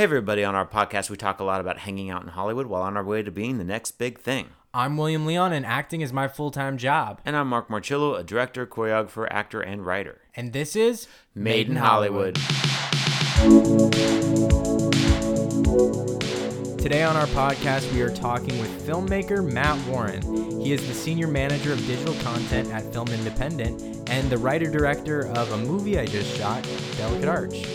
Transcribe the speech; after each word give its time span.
Hey, 0.00 0.04
everybody, 0.04 0.44
on 0.44 0.54
our 0.54 0.66
podcast, 0.66 1.10
we 1.10 1.18
talk 1.18 1.40
a 1.40 1.44
lot 1.44 1.60
about 1.60 1.80
hanging 1.80 2.08
out 2.08 2.22
in 2.22 2.28
Hollywood 2.28 2.68
while 2.68 2.80
on 2.80 2.96
our 2.96 3.04
way 3.04 3.22
to 3.22 3.30
being 3.30 3.58
the 3.58 3.64
next 3.64 3.98
big 3.98 4.18
thing. 4.18 4.48
I'm 4.72 4.96
William 4.96 5.26
Leon, 5.26 5.52
and 5.52 5.66
acting 5.66 6.00
is 6.00 6.10
my 6.10 6.26
full 6.26 6.50
time 6.50 6.78
job. 6.78 7.20
And 7.22 7.36
I'm 7.36 7.48
Mark 7.48 7.68
Marchillo, 7.68 8.18
a 8.18 8.22
director, 8.24 8.66
choreographer, 8.66 9.28
actor, 9.30 9.60
and 9.60 9.84
writer. 9.84 10.22
And 10.34 10.54
this 10.54 10.74
is 10.74 11.06
Made 11.34 11.68
in 11.68 11.76
Hollywood. 11.76 12.36
Today 16.78 17.02
on 17.02 17.14
our 17.14 17.26
podcast, 17.26 17.92
we 17.92 18.00
are 18.00 18.08
talking 18.08 18.58
with 18.58 18.86
filmmaker 18.86 19.44
Matt 19.44 19.86
Warren. 19.86 20.22
He 20.62 20.72
is 20.72 20.88
the 20.88 20.94
senior 20.94 21.26
manager 21.26 21.74
of 21.74 21.86
digital 21.86 22.14
content 22.22 22.72
at 22.72 22.90
Film 22.90 23.08
Independent 23.08 24.08
and 24.08 24.30
the 24.30 24.38
writer 24.38 24.70
director 24.70 25.26
of 25.26 25.52
a 25.52 25.58
movie 25.58 25.98
I 25.98 26.06
just 26.06 26.34
shot, 26.38 26.66
Delicate 26.96 27.28
Arch. 27.28 27.66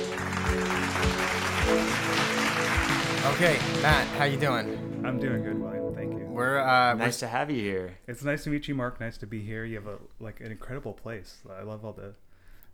Okay, 3.26 3.58
Matt, 3.82 4.06
how 4.20 4.26
you 4.26 4.38
doing? 4.38 5.02
I'm 5.04 5.20
doing 5.20 5.44
good, 5.44 5.60
William. 5.60 5.96
Thank 5.96 6.14
you. 6.14 6.26
We're 6.28 6.60
uh, 6.60 6.94
Nice 6.94 7.20
to 7.20 7.28
have 7.28 7.50
you 7.50 7.60
here. 7.60 7.98
It's 8.08 8.24
nice 8.24 8.44
to 8.44 8.52
meet 8.52 8.68
you, 8.68 8.76
Mark. 8.76 9.00
Nice 9.00 9.18
to 9.18 9.26
be 9.26 9.42
here. 9.42 9.66
You 9.66 9.76
have 9.78 9.88
a 9.88 9.98
like 10.20 10.42
an 10.42 10.52
incredible 10.52 10.94
place. 10.94 11.40
I 11.50 11.64
love 11.64 11.84
all 11.84 11.94
the. 11.94 12.14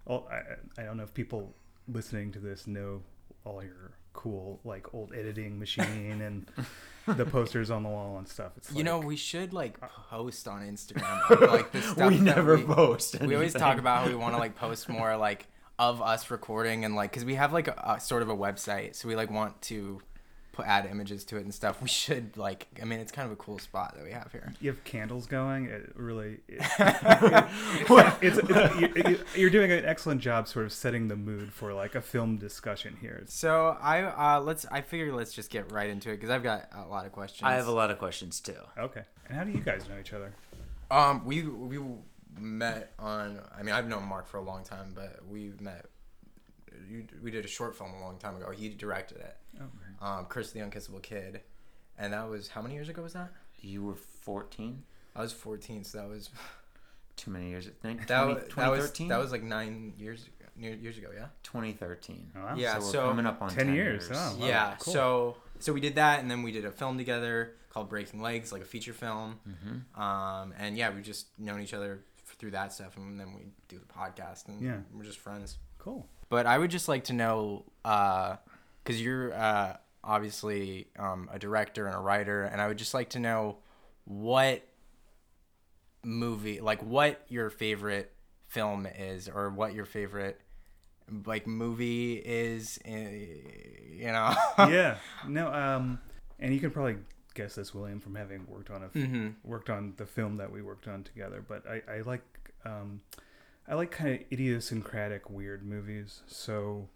All, 0.05 0.29
I 0.29 0.81
I 0.81 0.83
don't 0.83 0.97
know 0.97 1.03
if 1.03 1.13
people 1.13 1.55
listening 1.87 2.33
to 2.33 2.39
this 2.39 2.67
know 2.67 3.01
all 3.45 3.63
your 3.63 3.93
cool 4.11 4.59
like 4.65 4.93
old 4.93 5.13
editing 5.15 5.57
machine 5.57 6.21
and 6.21 6.45
the 7.17 7.25
posters 7.25 7.71
on 7.71 7.83
the 7.83 7.89
wall 7.89 8.17
and 8.17 8.27
stuff. 8.27 8.51
It's 8.57 8.71
You 8.71 8.77
like, 8.77 8.85
know, 8.85 8.99
we 8.99 9.15
should 9.15 9.53
like 9.53 9.79
post 9.79 10.49
on 10.49 10.63
Instagram 10.63 11.49
like 11.49 11.71
the 11.71 11.81
stuff 11.81 12.11
We 12.11 12.19
never 12.19 12.57
we, 12.57 12.63
post 12.63 13.21
We 13.21 13.35
always 13.35 13.53
talk 13.53 13.77
about 13.77 14.03
how 14.03 14.09
we 14.09 14.15
want 14.15 14.33
to 14.35 14.39
like 14.39 14.55
post 14.55 14.89
more 14.89 15.15
like 15.15 15.47
of 15.79 16.01
us 16.01 16.29
recording 16.29 16.83
and 16.83 16.93
like 16.93 17.09
because 17.09 17.23
we 17.23 17.35
have 17.35 17.53
like 17.53 17.69
a, 17.69 17.95
a 17.95 17.99
sort 18.01 18.21
of 18.21 18.27
a 18.27 18.35
website, 18.35 18.95
so 18.95 19.07
we 19.07 19.15
like 19.15 19.31
want 19.31 19.61
to 19.63 20.01
put 20.51 20.65
add 20.65 20.85
images 20.85 21.23
to 21.25 21.37
it 21.37 21.43
and 21.43 21.53
stuff. 21.53 21.81
We 21.81 21.87
should 21.87 22.35
like, 22.37 22.67
I 22.81 22.85
mean, 22.85 22.99
it's 22.99 23.11
kind 23.11 23.25
of 23.25 23.31
a 23.31 23.35
cool 23.37 23.57
spot 23.59 23.95
that 23.95 24.03
we 24.03 24.11
have 24.11 24.31
here. 24.31 24.53
you 24.59 24.69
have 24.71 24.83
candles 24.83 25.25
going. 25.27 25.65
It 25.65 25.91
really. 25.95 26.39
It, 26.47 26.61
it's, 28.21 28.37
it's, 28.43 29.09
you- 29.09 29.19
you're 29.41 29.49
doing 29.49 29.71
an 29.71 29.85
excellent 29.85 30.21
job, 30.21 30.47
sort 30.47 30.65
of 30.65 30.73
setting 30.73 31.07
the 31.07 31.15
mood 31.15 31.51
for 31.53 31.73
like 31.73 31.95
a 31.95 32.01
film 32.01 32.37
discussion 32.37 32.97
here. 33.01 33.23
So 33.27 33.77
I 33.81 34.03
uh 34.03 34.41
let's 34.41 34.65
I 34.71 34.81
figure 34.81 35.13
let's 35.13 35.33
just 35.33 35.49
get 35.49 35.71
right 35.71 35.89
into 35.89 36.09
it 36.09 36.17
because 36.17 36.29
I've 36.29 36.43
got 36.43 36.67
a 36.73 36.87
lot 36.87 37.05
of 37.05 37.11
questions. 37.11 37.47
I 37.47 37.53
have 37.53 37.67
a 37.67 37.71
lot 37.71 37.91
of 37.91 37.97
questions, 37.97 38.39
too. 38.39 38.55
okay. 38.77 39.03
And 39.27 39.37
how 39.37 39.43
do 39.43 39.51
you 39.51 39.59
guys 39.61 39.87
know 39.87 39.99
each 39.99 40.13
other? 40.13 40.33
Um, 40.89 41.23
we 41.25 41.43
we 41.43 41.79
met 42.39 42.91
on. 42.99 43.39
I 43.57 43.63
mean, 43.63 43.73
I've 43.73 43.87
known 43.87 44.03
Mark 44.03 44.27
for 44.27 44.37
a 44.37 44.41
long 44.41 44.63
time, 44.63 44.91
but 44.93 45.19
we 45.29 45.53
met. 45.61 45.85
You, 46.91 47.05
we 47.23 47.31
did 47.31 47.45
a 47.45 47.47
short 47.47 47.75
film 47.77 47.91
a 47.93 47.99
long 48.01 48.17
time 48.17 48.35
ago. 48.35 48.51
He 48.51 48.69
directed 48.69 49.17
it. 49.19 49.37
Oh, 49.59 49.65
great. 49.77 50.07
Um, 50.09 50.25
Chris 50.25 50.51
the 50.51 50.59
Unkissable 50.59 51.01
Kid, 51.01 51.41
and 51.97 52.11
that 52.13 52.29
was 52.29 52.49
how 52.49 52.61
many 52.61 52.73
years 52.75 52.89
ago 52.89 53.01
was 53.01 53.13
that? 53.13 53.31
You 53.59 53.83
were 53.83 53.95
14? 53.95 54.83
I 55.15 55.21
was 55.21 55.31
14, 55.31 55.83
so 55.83 55.97
that 55.99 56.09
was 56.09 56.29
Too 57.15 57.31
many 57.31 57.49
years. 57.49 57.69
Nin- 57.83 57.97
that 58.07 58.07
20 58.07 58.33
was 58.33 58.43
that 58.55 58.69
was 58.71 58.91
that 59.09 59.17
was 59.19 59.31
like 59.31 59.43
nine 59.43 59.93
years 59.97 60.27
near 60.55 60.73
years 60.73 60.97
ago. 60.97 61.09
Yeah. 61.15 61.27
2013. 61.43 62.31
Oh, 62.35 62.39
wow. 62.41 62.55
Yeah, 62.55 62.73
So 62.79 62.85
we're 62.85 62.91
so- 62.91 63.07
coming 63.09 63.25
up 63.25 63.41
on 63.41 63.49
10 63.49 63.65
10, 63.67 63.75
years, 63.75 64.09
oh. 64.11 64.37
Wow, 64.39 64.45
yeah. 64.47 64.75
cool. 64.79 64.93
So 64.93 65.37
so 65.59 65.73
we 65.73 65.79
did 65.81 65.95
that, 65.95 66.19
and 66.21 66.29
then 66.31 66.41
we 66.43 66.51
did 66.51 66.65
a 66.65 66.71
film 66.71 66.97
together 66.97 67.53
called 67.69 67.87
Breaking 67.89 68.21
Legs, 68.21 68.51
like 68.51 68.61
a 68.63 68.65
feature 68.65 68.93
film. 68.93 69.39
Mm-hmm. 69.47 70.01
Um, 70.01 70.53
and 70.57 70.75
yeah, 70.77 70.93
we've 70.93 71.03
just 71.05 71.27
known 71.39 71.61
each 71.61 71.73
other 71.73 71.99
f- 72.27 72.35
through 72.37 72.51
that 72.51 72.73
stuff, 72.73 72.97
and 72.97 73.19
then 73.19 73.33
we 73.35 73.43
do 73.67 73.77
the 73.79 73.85
podcast, 73.85 74.47
and 74.47 74.59
Yeah. 74.61 74.77
we're 74.93 75.03
just 75.03 75.19
friends. 75.19 75.57
Cool. 75.83 76.07
But 76.29 76.45
I 76.45 76.57
would 76.57 76.71
just 76.71 76.87
like 76.87 77.05
to 77.05 77.13
know, 77.13 77.65
because 77.83 79.01
you're 79.01 79.33
uh, 79.33 79.77
obviously 80.03 80.87
um, 80.97 81.27
a 81.31 81.37
director 81.39 81.87
and 81.87 81.95
a 81.95 81.99
writer, 81.99 82.43
and 82.43 82.61
I 82.61 82.67
would 82.67 82.77
just 82.77 82.93
like 82.93 83.09
to 83.09 83.19
know 83.19 83.57
what 84.05 84.61
movie, 86.03 86.59
like 86.61 86.81
what 86.83 87.21
your 87.29 87.49
favorite 87.49 88.11
film 88.47 88.85
is, 88.85 89.27
or 89.29 89.49
what 89.49 89.73
your 89.73 89.85
favorite 89.85 90.39
like 91.25 91.47
movie 91.47 92.13
is. 92.13 92.79
eh, 92.85 93.25
You 93.93 94.11
know. 94.11 94.33
yeah. 94.59 94.97
No. 95.27 95.51
Um, 95.53 95.99
and 96.39 96.53
you 96.53 96.59
can 96.59 96.71
probably 96.71 96.97
guess 97.33 97.55
this, 97.55 97.73
William, 97.73 97.99
from 97.99 98.15
having 98.15 98.45
worked 98.47 98.69
on 98.71 98.83
a 98.83 98.85
f- 98.87 98.93
Mhm. 98.93 99.35
worked 99.43 99.69
on 99.69 99.93
the 99.97 100.05
film 100.05 100.37
that 100.37 100.51
we 100.51 100.61
worked 100.61 100.87
on 100.87 101.03
together. 101.03 101.43
But 101.47 101.63
I, 101.67 101.81
I 101.91 102.01
like 102.01 102.21
um, 102.65 103.01
I 103.71 103.75
like 103.75 103.89
kind 103.89 104.13
of 104.13 104.19
idiosyncratic, 104.31 105.29
weird 105.29 105.65
movies. 105.65 106.21
So 106.27 106.89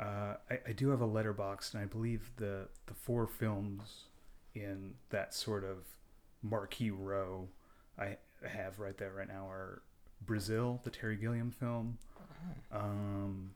uh, 0.00 0.34
I, 0.50 0.58
I 0.68 0.72
do 0.72 0.88
have 0.88 1.02
a 1.02 1.06
Letterboxd, 1.06 1.74
and 1.74 1.82
I 1.82 1.86
believe 1.86 2.30
the 2.36 2.68
the 2.86 2.94
four 2.94 3.26
films 3.26 4.04
in 4.54 4.94
that 5.10 5.34
sort 5.34 5.62
of 5.62 5.78
marquee 6.42 6.90
row 6.90 7.48
I 7.98 8.16
have 8.46 8.78
right 8.80 8.96
there 8.96 9.12
right 9.12 9.28
now 9.28 9.46
are 9.48 9.82
Brazil, 10.24 10.80
the 10.84 10.90
Terry 10.90 11.16
Gilliam 11.16 11.50
film, 11.50 11.98
um, 12.72 13.50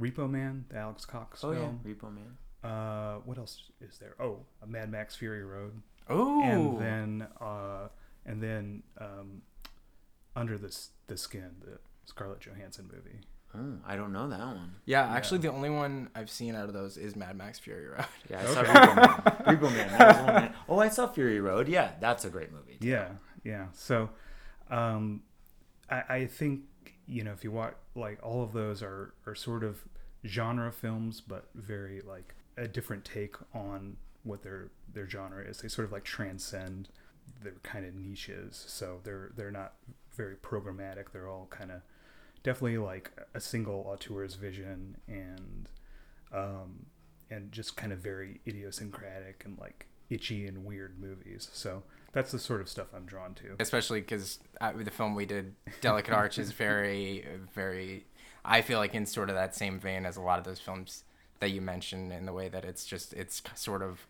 Repo 0.00 0.28
Man, 0.28 0.64
the 0.70 0.76
Alex 0.78 1.04
Cox 1.04 1.44
Oh, 1.44 1.52
yeah. 1.52 1.58
film. 1.58 1.80
Repo 1.84 2.10
Man. 2.14 2.36
Uh, 2.72 3.16
what 3.26 3.36
else 3.36 3.70
is 3.80 3.98
there? 3.98 4.14
Oh, 4.18 4.40
a 4.62 4.66
Mad 4.66 4.90
Max 4.90 5.14
Fury 5.14 5.44
Road, 5.44 5.82
Ooh. 6.10 6.40
and 6.42 6.78
then 6.80 7.26
uh, 7.40 7.88
and 8.24 8.42
then 8.42 8.82
um, 8.98 9.42
Under 10.34 10.56
the 10.56 10.74
the 11.06 11.16
Skin, 11.18 11.50
the 11.62 11.78
Scarlett 12.06 12.40
Johansson 12.40 12.88
movie. 12.92 13.20
Oh, 13.56 13.78
I 13.86 13.94
don't 13.94 14.12
know 14.12 14.28
that 14.28 14.40
one. 14.40 14.74
yeah, 14.84 15.06
actually, 15.12 15.38
the 15.38 15.52
only 15.52 15.70
one 15.70 16.10
I've 16.14 16.28
seen 16.28 16.56
out 16.56 16.64
of 16.66 16.72
those 16.74 16.96
is 16.96 17.14
Mad 17.14 17.36
Max 17.36 17.58
Fury 17.60 17.86
Road. 17.86 18.04
Yeah, 18.28 18.40
I 18.40 18.44
saw 18.46 18.62
Repo 18.64 18.96
Man. 18.96 19.56
Repo 19.56 19.72
Man. 19.72 19.88
That 19.98 20.08
was 20.08 20.16
the 20.16 20.22
one 20.24 20.34
that- 20.34 20.54
oh, 20.68 20.78
I 20.80 20.88
saw 20.88 21.06
Fury 21.06 21.38
Road. 21.40 21.68
Yeah, 21.68 21.92
that's 22.00 22.24
a 22.24 22.30
great 22.30 22.50
movie. 22.52 22.78
too. 22.80 22.88
Yeah, 22.88 23.08
yeah. 23.44 23.66
So, 23.72 24.10
um, 24.70 25.22
I, 25.90 26.02
I 26.08 26.26
think 26.26 26.62
you 27.06 27.22
know 27.22 27.32
if 27.32 27.44
you 27.44 27.50
watch 27.52 27.74
like 27.94 28.18
all 28.22 28.42
of 28.42 28.52
those 28.52 28.82
are 28.82 29.14
are 29.26 29.34
sort 29.36 29.62
of 29.62 29.84
genre 30.26 30.72
films, 30.72 31.20
but 31.20 31.48
very 31.54 32.00
like 32.00 32.34
a 32.56 32.66
different 32.66 33.04
take 33.04 33.36
on 33.54 33.96
what 34.24 34.42
their 34.42 34.70
their 34.92 35.08
genre 35.08 35.44
is. 35.44 35.58
They 35.58 35.68
sort 35.68 35.86
of 35.86 35.92
like 35.92 36.02
transcend 36.04 36.88
their 37.42 37.52
kind 37.62 37.84
of 37.86 37.94
niches. 37.94 38.64
So 38.66 38.98
they're 39.04 39.30
they're 39.36 39.50
not 39.52 39.74
very 40.16 40.34
programmatic. 40.34 41.12
They're 41.12 41.28
all 41.28 41.46
kind 41.50 41.70
of 41.70 41.82
definitely 42.44 42.78
like 42.78 43.10
a 43.34 43.40
single 43.40 43.84
auteur's 43.88 44.34
vision 44.34 44.98
and 45.08 45.68
um, 46.32 46.86
and 47.30 47.50
just 47.50 47.76
kind 47.76 47.92
of 47.92 47.98
very 47.98 48.40
idiosyncratic 48.46 49.42
and 49.44 49.58
like 49.58 49.88
itchy 50.10 50.46
and 50.46 50.64
weird 50.64 51.00
movies. 51.00 51.48
So 51.52 51.82
that's 52.12 52.30
the 52.30 52.38
sort 52.38 52.60
of 52.60 52.68
stuff 52.68 52.88
I'm 52.94 53.06
drawn 53.06 53.34
to. 53.34 53.56
especially 53.58 54.00
because 54.00 54.38
the 54.60 54.90
film 54.90 55.14
we 55.14 55.26
did, 55.26 55.54
Delicate 55.80 56.14
Arch, 56.14 56.38
is 56.38 56.52
very, 56.52 57.26
very. 57.52 58.06
I 58.44 58.60
feel 58.60 58.78
like 58.78 58.94
in 58.94 59.06
sort 59.06 59.30
of 59.30 59.36
that 59.36 59.54
same 59.54 59.80
vein 59.80 60.04
as 60.04 60.16
a 60.16 60.20
lot 60.20 60.38
of 60.38 60.44
those 60.44 60.60
films 60.60 61.04
that 61.40 61.48
you 61.50 61.60
mentioned, 61.60 62.12
in 62.12 62.26
the 62.26 62.32
way 62.32 62.48
that 62.48 62.64
it's 62.64 62.84
just 62.84 63.14
it's 63.14 63.42
sort 63.54 63.82
of, 63.82 64.06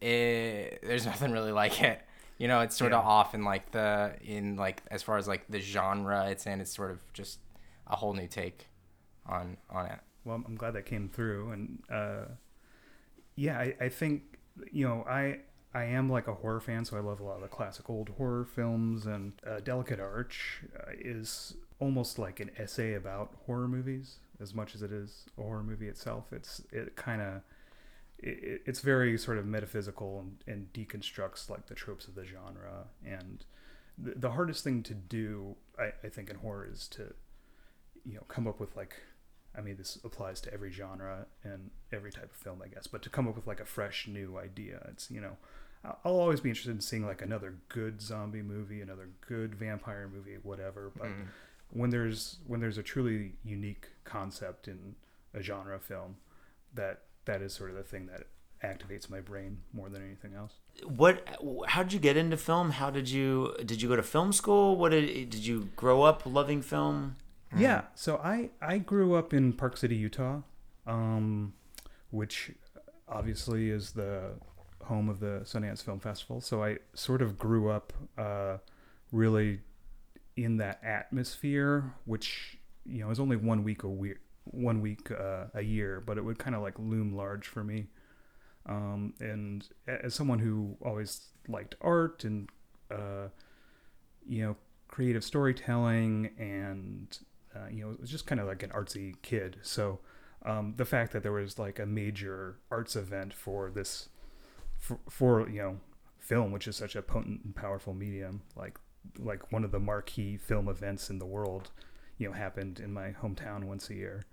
it, 0.00 0.80
there's 0.82 1.06
nothing 1.12 1.30
really 1.30 1.52
like 1.52 1.82
it. 1.82 2.00
You 2.38 2.48
know, 2.48 2.60
it's 2.60 2.74
sort 2.74 2.94
of 2.94 3.04
off 3.04 3.34
in 3.34 3.44
like 3.44 3.70
the 3.72 4.14
in 4.24 4.56
like 4.56 4.82
as 4.90 5.02
far 5.02 5.18
as 5.18 5.28
like 5.28 5.44
the 5.50 5.60
genre 5.60 6.26
it's 6.30 6.46
in. 6.46 6.62
It's 6.62 6.74
sort 6.74 6.90
of 6.90 6.98
just 7.12 7.38
a 7.86 7.96
whole 7.96 8.14
new 8.14 8.26
take 8.28 8.66
on 9.26 9.56
on 9.68 9.86
it. 9.86 10.00
Well, 10.24 10.42
I'm- 10.46 10.56
glad 10.56 10.74
that 10.74 10.86
came 10.86 11.08
through, 11.08 11.50
and 11.50 11.82
uh, 11.90 12.24
yeah, 13.36 13.58
I, 13.58 13.74
I 13.80 13.88
think 13.88 14.38
you 14.70 14.86
know 14.86 15.04
I 15.08 15.38
I 15.72 15.84
am 15.84 16.10
like 16.10 16.26
a 16.28 16.34
horror 16.34 16.60
fan, 16.60 16.84
so 16.84 16.96
I 16.96 17.00
love 17.00 17.20
a 17.20 17.24
lot 17.24 17.36
of 17.36 17.42
the 17.42 17.48
classic 17.48 17.88
old 17.88 18.10
horror 18.10 18.44
films, 18.44 19.06
and 19.06 19.32
uh, 19.46 19.60
Delicate 19.60 20.00
Arch 20.00 20.62
uh, 20.78 20.90
is 20.98 21.54
almost 21.78 22.18
like 22.18 22.40
an 22.40 22.50
essay 22.58 22.94
about 22.94 23.34
horror 23.46 23.68
movies 23.68 24.16
as 24.40 24.54
much 24.54 24.74
as 24.74 24.82
it 24.82 24.92
is 24.92 25.26
a 25.38 25.42
horror 25.42 25.62
movie 25.62 25.88
itself. 25.88 26.26
It's 26.32 26.62
it 26.72 26.96
kind 26.96 27.22
of 27.22 27.42
it, 28.18 28.62
it's 28.66 28.80
very 28.80 29.16
sort 29.18 29.38
of 29.38 29.46
metaphysical 29.46 30.20
and, 30.20 30.44
and 30.46 30.72
deconstructs 30.72 31.48
like 31.48 31.66
the 31.66 31.74
tropes 31.74 32.06
of 32.08 32.14
the 32.14 32.24
genre 32.24 32.86
and 33.06 33.44
the, 33.98 34.14
the 34.16 34.30
hardest 34.30 34.64
thing 34.64 34.82
to 34.84 34.94
do 34.94 35.56
I, 35.78 35.92
I 36.04 36.08
think 36.08 36.30
in 36.30 36.36
horror 36.36 36.68
is 36.70 36.88
to 36.88 37.14
you 38.06 38.14
know 38.14 38.22
come 38.28 38.46
up 38.46 38.60
with 38.60 38.76
like 38.76 38.94
I 39.56 39.62
mean, 39.62 39.76
this 39.76 39.98
applies 40.04 40.40
to 40.42 40.54
every 40.54 40.70
genre 40.70 41.26
and 41.42 41.70
every 41.92 42.12
type 42.12 42.30
of 42.30 42.36
film, 42.36 42.62
I 42.64 42.68
guess. 42.68 42.86
But 42.86 43.02
to 43.02 43.10
come 43.10 43.26
up 43.26 43.34
with 43.34 43.48
like 43.48 43.58
a 43.58 43.64
fresh 43.64 44.06
new 44.06 44.38
idea, 44.38 44.86
it's 44.90 45.10
you 45.10 45.20
know, 45.20 45.36
I'll 46.04 46.20
always 46.20 46.38
be 46.40 46.50
interested 46.50 46.70
in 46.70 46.80
seeing 46.80 47.04
like 47.04 47.20
another 47.20 47.54
good 47.68 48.00
zombie 48.00 48.42
movie, 48.42 48.80
another 48.80 49.08
good 49.26 49.56
vampire 49.56 50.08
movie, 50.12 50.36
whatever. 50.42 50.92
But 50.96 51.08
Mm. 51.08 51.26
when 51.70 51.90
there's 51.90 52.38
when 52.46 52.60
there's 52.60 52.78
a 52.78 52.82
truly 52.82 53.32
unique 53.44 53.88
concept 54.04 54.68
in 54.68 54.94
a 55.34 55.42
genre 55.42 55.80
film, 55.80 56.16
that 56.74 57.02
that 57.24 57.42
is 57.42 57.52
sort 57.52 57.70
of 57.70 57.76
the 57.76 57.82
thing 57.82 58.06
that 58.06 58.26
activates 58.62 59.10
my 59.10 59.20
brain 59.20 59.58
more 59.72 59.88
than 59.88 60.02
anything 60.04 60.34
else. 60.34 60.52
What? 60.84 61.26
How 61.66 61.82
did 61.82 61.92
you 61.92 61.98
get 61.98 62.16
into 62.16 62.36
film? 62.36 62.70
How 62.70 62.90
did 62.90 63.08
you? 63.10 63.56
Did 63.64 63.82
you 63.82 63.88
go 63.88 63.96
to 63.96 64.02
film 64.02 64.32
school? 64.32 64.76
What 64.76 64.90
did? 64.90 65.30
Did 65.30 65.44
you 65.44 65.70
grow 65.74 66.02
up 66.02 66.22
loving 66.24 66.62
film? 66.62 67.16
Yeah. 67.56 67.82
So 67.94 68.16
I 68.18 68.50
I 68.60 68.78
grew 68.78 69.14
up 69.14 69.34
in 69.34 69.52
Park 69.52 69.76
City, 69.76 69.96
Utah, 69.96 70.40
um, 70.86 71.52
which 72.10 72.52
obviously 73.08 73.70
is 73.70 73.92
the 73.92 74.32
home 74.84 75.08
of 75.08 75.20
the 75.20 75.40
Sundance 75.44 75.82
Film 75.82 76.00
Festival. 76.00 76.40
So 76.40 76.62
I 76.62 76.78
sort 76.94 77.22
of 77.22 77.38
grew 77.38 77.70
up 77.70 77.92
uh, 78.16 78.58
really 79.12 79.60
in 80.36 80.56
that 80.58 80.80
atmosphere, 80.82 81.92
which 82.04 82.58
you 82.86 83.02
know 83.04 83.10
is 83.10 83.20
only 83.20 83.36
one 83.36 83.64
week 83.64 83.82
a 83.82 83.88
week, 83.88 84.18
one 84.44 84.80
week 84.80 85.10
uh, 85.10 85.44
a 85.54 85.62
year, 85.62 86.02
but 86.04 86.18
it 86.18 86.24
would 86.24 86.38
kind 86.38 86.54
of 86.56 86.62
like 86.62 86.78
loom 86.78 87.14
large 87.16 87.46
for 87.46 87.64
me. 87.64 87.86
Um, 88.66 89.14
and 89.20 89.66
as 89.86 90.14
someone 90.14 90.38
who 90.38 90.76
always 90.84 91.28
liked 91.48 91.74
art 91.80 92.24
and 92.24 92.48
uh, 92.90 93.28
you 94.26 94.42
know 94.42 94.56
creative 94.88 95.24
storytelling 95.24 96.30
and 96.38 97.18
uh, 97.54 97.68
you 97.70 97.84
know 97.84 97.90
it 97.92 98.00
was 98.00 98.10
just 98.10 98.26
kind 98.26 98.40
of 98.40 98.46
like 98.46 98.62
an 98.62 98.70
artsy 98.70 99.14
kid, 99.22 99.58
so. 99.62 100.00
Um, 100.42 100.72
the 100.78 100.86
fact 100.86 101.12
that 101.12 101.22
there 101.22 101.32
was 101.32 101.58
like 101.58 101.78
a 101.78 101.84
major 101.84 102.56
arts 102.70 102.96
event 102.96 103.34
for 103.34 103.70
this 103.70 104.08
for, 104.78 104.98
for 105.10 105.46
you 105.50 105.58
know 105.60 105.80
film 106.18 106.50
which 106.50 106.66
is 106.66 106.76
such 106.76 106.96
a 106.96 107.02
potent 107.02 107.42
and 107.44 107.54
powerful 107.54 107.92
medium 107.92 108.40
like 108.56 108.78
like 109.18 109.52
one 109.52 109.64
of 109.64 109.70
the 109.70 109.78
marquee 109.78 110.36
film 110.36 110.68
events 110.68 111.10
in 111.10 111.18
the 111.18 111.26
world 111.26 111.70
you 112.18 112.26
know 112.28 112.32
happened 112.32 112.80
in 112.80 112.92
my 112.92 113.10
hometown 113.10 113.64
once 113.64 113.90
a 113.90 113.94
year 113.94 114.24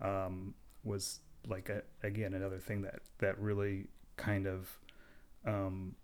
um, 0.00 0.54
was 0.82 1.20
like 1.46 1.68
a, 1.68 1.82
again 2.02 2.34
another 2.34 2.58
thing 2.58 2.82
that 2.82 3.00
that 3.18 3.38
really 3.38 3.86
kind 4.16 4.46
of 4.46 4.78
um, 5.46 5.94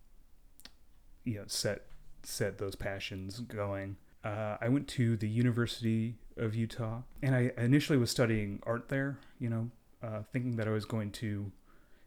you 1.24 1.36
know 1.36 1.44
set 1.46 1.86
set 2.22 2.58
those 2.58 2.74
passions 2.74 3.40
going 3.40 3.96
uh, 4.24 4.56
I 4.60 4.68
went 4.68 4.88
to 4.88 5.16
the 5.16 5.28
University 5.28 6.16
of 6.36 6.54
Utah, 6.54 7.02
and 7.22 7.34
I 7.34 7.52
initially 7.56 7.98
was 7.98 8.10
studying 8.10 8.60
art 8.64 8.88
there. 8.88 9.18
You 9.38 9.50
know, 9.50 9.70
uh, 10.02 10.22
thinking 10.32 10.56
that 10.56 10.68
I 10.68 10.70
was 10.70 10.84
going 10.84 11.10
to 11.12 11.52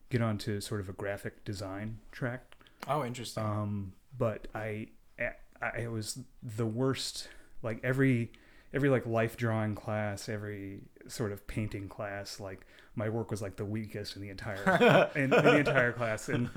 get 0.10 0.21
onto 0.21 0.62
sort 0.62 0.80
of 0.80 0.89
a 0.89 0.94
graphic 0.94 1.44
design 1.44 2.00
track. 2.12 2.56
Oh, 2.88 3.04
interesting. 3.04 3.44
Um, 3.44 3.94
but 4.18 4.48
I, 4.54 4.89
I, 5.19 5.80
it 5.80 5.92
was 5.92 6.19
the 6.42 6.65
worst. 6.65 7.30
Like 7.63 7.80
every, 7.83 8.31
every 8.74 8.89
like 8.89 9.06
life 9.06 9.38
drawing 9.38 9.74
class, 9.74 10.30
every 10.30 10.81
sort 11.07 11.31
of 11.31 11.48
painting 11.48 11.88
class, 11.88 12.39
like 12.39 12.65
my 12.95 13.10
work 13.10 13.31
was 13.31 13.42
like 13.42 13.56
the 13.56 13.65
weakest 13.65 14.15
in 14.15 14.21
the 14.21 14.30
entire, 14.30 15.10
in, 15.15 15.24
in 15.24 15.30
the 15.30 15.57
entire 15.57 15.94
class, 15.94 16.30
and 16.30 16.50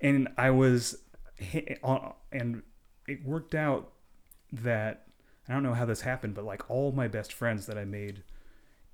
and 0.00 0.28
I 0.36 0.50
was, 0.50 0.98
and 2.32 2.62
it 3.06 3.24
worked 3.24 3.54
out 3.54 3.92
that 4.52 5.06
I 5.48 5.52
don't 5.52 5.62
know 5.62 5.74
how 5.74 5.84
this 5.86 6.02
happened, 6.02 6.34
but 6.34 6.44
like 6.44 6.68
all 6.70 6.92
my 6.92 7.08
best 7.08 7.32
friends 7.32 7.66
that 7.66 7.78
I 7.78 7.84
made 7.84 8.22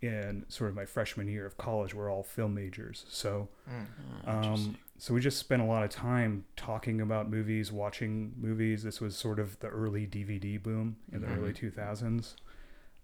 in 0.01 0.45
sort 0.49 0.71
of 0.71 0.77
my 0.77 0.85
freshman 0.85 1.29
year 1.29 1.47
of 1.47 1.57
college 1.57 1.95
were 1.95 2.09
all 2.11 2.23
film 2.23 2.55
majors. 2.55 3.07
So, 3.09 3.49
Mm. 3.69 4.29
um, 4.29 4.77
so 4.99 5.15
we 5.15 5.21
just 5.21 5.39
spent 5.39 5.63
a 5.63 5.65
lot 5.65 5.83
of 5.83 5.91
time 5.91 6.45
talking 6.57 7.01
about 7.01 7.31
movies, 7.31 7.73
watching 7.73 8.35
movies. 8.37 8.83
This 8.83 9.01
was 9.01 9.17
sort 9.17 9.39
of 9.39 9.59
the 9.61 9.69
early 9.69 10.07
DVD 10.07 10.63
boom 10.63 10.97
in 11.13 11.21
the 11.23 11.27
Mhm. 11.27 11.39
early 11.39 11.53
2000s. 11.53 12.37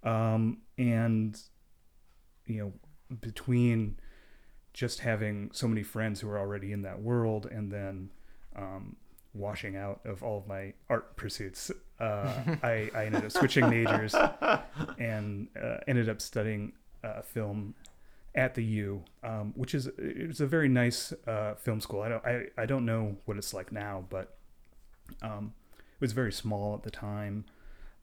Um, 0.02 0.62
and, 0.79 1.41
you 2.47 2.58
know, 2.58 3.17
between 3.20 3.99
just 4.73 5.00
having 5.00 5.50
so 5.52 5.67
many 5.67 5.82
friends 5.82 6.20
who 6.20 6.29
were 6.29 6.38
already 6.38 6.73
in 6.73 6.82
that 6.82 7.00
world 7.02 7.47
and 7.47 7.73
then 7.73 8.11
um, 8.56 8.97
washing 9.35 9.76
out 9.76 10.00
of 10.05 10.23
all 10.23 10.38
of 10.38 10.47
my 10.47 10.75
art 10.88 11.17
pursuits, 11.17 11.70
uh, 12.00 12.56
I, 12.62 12.91
I 12.94 13.05
ended 13.06 13.25
up 13.25 13.31
switching 13.32 13.69
majors 13.69 14.14
and 14.99 15.49
uh, 15.61 15.79
ended 15.87 16.08
up 16.08 16.20
studying 16.20 16.73
uh, 17.05 17.23
film 17.23 17.75
at 18.35 18.55
the 18.55 18.64
U, 18.64 19.02
um, 19.25 19.52
which 19.56 19.75
is 19.75 19.88
it's 19.99 20.41
a 20.41 20.47
very 20.47 20.69
nice 20.69 21.12
uh, 21.26 21.55
film 21.55 21.81
school. 21.81 22.02
I 22.02 22.08
don't 22.08 22.25
I, 22.25 22.44
I 22.56 22.67
don't 22.67 22.85
know 22.87 23.17
what 23.25 23.37
it's 23.37 23.52
like 23.52 23.73
now, 23.73 24.05
but 24.08 24.37
um, 25.23 25.52
it 25.79 26.00
was 26.00 26.12
very 26.12 26.32
small 26.32 26.75
at 26.75 26.82
the 26.82 26.91
time. 26.91 27.44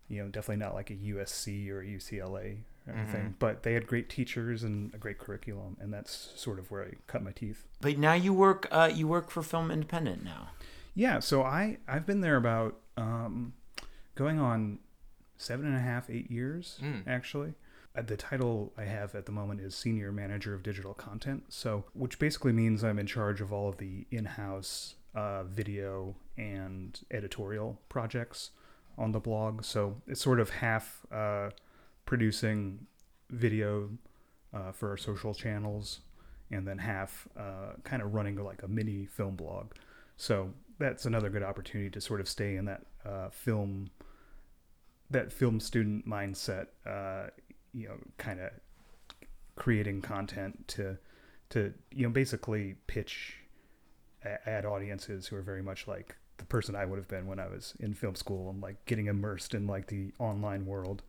You 0.10 0.24
know, 0.24 0.30
definitely 0.30 0.64
not 0.64 0.74
like 0.74 0.90
a 0.90 0.96
USC 0.96 1.70
or 1.70 1.82
a 1.82 1.86
UCLA 1.86 2.58
or 2.88 2.94
anything. 2.94 3.24
Mhm. 3.26 3.34
But 3.40 3.64
they 3.64 3.74
had 3.74 3.88
great 3.88 4.10
teachers 4.10 4.64
and 4.64 4.94
a 4.94 4.98
great 4.98 5.18
curriculum, 5.18 5.76
and 5.82 5.94
that's 5.94 6.32
sort 6.36 6.60
of 6.60 6.72
where 6.72 6.84
I 6.86 6.92
cut 7.08 7.24
my 7.24 7.32
teeth. 7.32 7.66
But 7.82 7.98
now 7.98 8.14
you 8.14 8.34
work 8.34 8.68
uh, 8.72 8.90
you 8.94 9.08
work 9.08 9.30
for 9.30 9.42
Film 9.44 9.72
Independent 9.72 10.24
now. 10.24 10.50
Yeah, 10.94 11.20
so 11.20 11.44
I 11.44 11.78
I've 11.88 12.06
been 12.06 12.22
there 12.22 12.38
about 12.38 12.78
um, 12.98 13.54
going 14.18 14.40
on 14.40 14.80
seven 15.38 15.66
and 15.68 15.76
a 15.76 15.80
half, 15.80 16.10
eight 16.10 16.30
years 16.32 16.80
Mm. 16.82 17.08
actually. 17.08 17.54
Uh, 17.96 18.02
The 18.02 18.18
title 18.18 18.74
I 18.78 18.84
have 18.84 19.16
at 19.16 19.26
the 19.26 19.32
moment 19.32 19.62
is 19.62 19.76
senior 19.76 20.12
manager 20.12 20.54
of 20.54 20.62
digital 20.64 20.94
content. 20.94 21.44
So, 21.54 21.86
which 21.94 22.20
basically 22.20 22.52
means 22.54 22.84
I'm 22.84 23.00
in 23.00 23.08
charge 23.08 23.40
of 23.42 23.54
all 23.54 23.70
of 23.70 23.78
the 23.78 24.06
in-house 24.12 24.96
uh, 25.16 25.44
video 25.44 26.16
and 26.38 27.00
editorial 27.12 27.80
projects 27.90 28.52
on 28.98 29.12
the 29.14 29.20
blog. 29.20 29.64
So 29.64 30.02
it's 30.08 30.22
sort 30.22 30.40
of 30.40 30.50
half 30.50 31.06
uh, 31.12 31.50
producing 32.06 32.88
video 33.30 33.90
uh, 34.54 34.72
for 34.72 34.90
our 34.92 34.98
social 34.98 35.34
channels, 35.34 36.02
and 36.52 36.68
then 36.68 36.78
half 36.80 37.28
uh, 37.38 37.74
kind 37.84 38.02
of 38.02 38.14
running 38.14 38.36
like 38.44 38.64
a 38.64 38.68
mini 38.68 39.06
film 39.06 39.36
blog. 39.36 39.74
So 40.18 40.54
that's 40.80 41.06
another 41.06 41.30
good 41.30 41.44
opportunity 41.44 41.90
to 41.92 42.02
sort 42.02 42.22
of 42.22 42.28
stay 42.28 42.56
in 42.56 42.66
that 42.66 42.82
uh, 43.06 43.30
film, 43.30 43.90
that 45.12 45.32
film 45.32 45.60
student 45.60 46.08
mindset. 46.08 46.68
Uh, 46.86 47.28
you 47.74 47.88
know, 47.88 47.98
kind 48.18 48.40
of 48.40 48.50
creating 49.56 50.02
content 50.02 50.68
to, 50.68 50.98
to 51.50 51.74
you 51.92 52.04
know, 52.04 52.10
basically 52.10 52.76
pitch 52.88 53.36
a- 54.24 54.50
ad 54.50 54.66
audiences 54.66 55.28
who 55.28 55.36
are 55.36 55.42
very 55.42 55.62
much 55.62 55.88
like 55.88 56.16
the 56.38 56.46
person 56.46 56.76
I 56.76 56.86
would 56.86 56.98
have 56.98 57.08
been 57.08 57.28
when 57.28 57.40
I 57.40 57.48
was 57.48 57.74
in 57.80 57.94
film 57.94 58.16
school 58.16 58.50
and 58.50 58.62
like 58.62 58.84
getting 58.86 59.08
immersed 59.08 59.54
in 59.54 59.68
like 59.68 59.88
the 59.88 60.12
online 60.20 60.66
world 60.66 61.04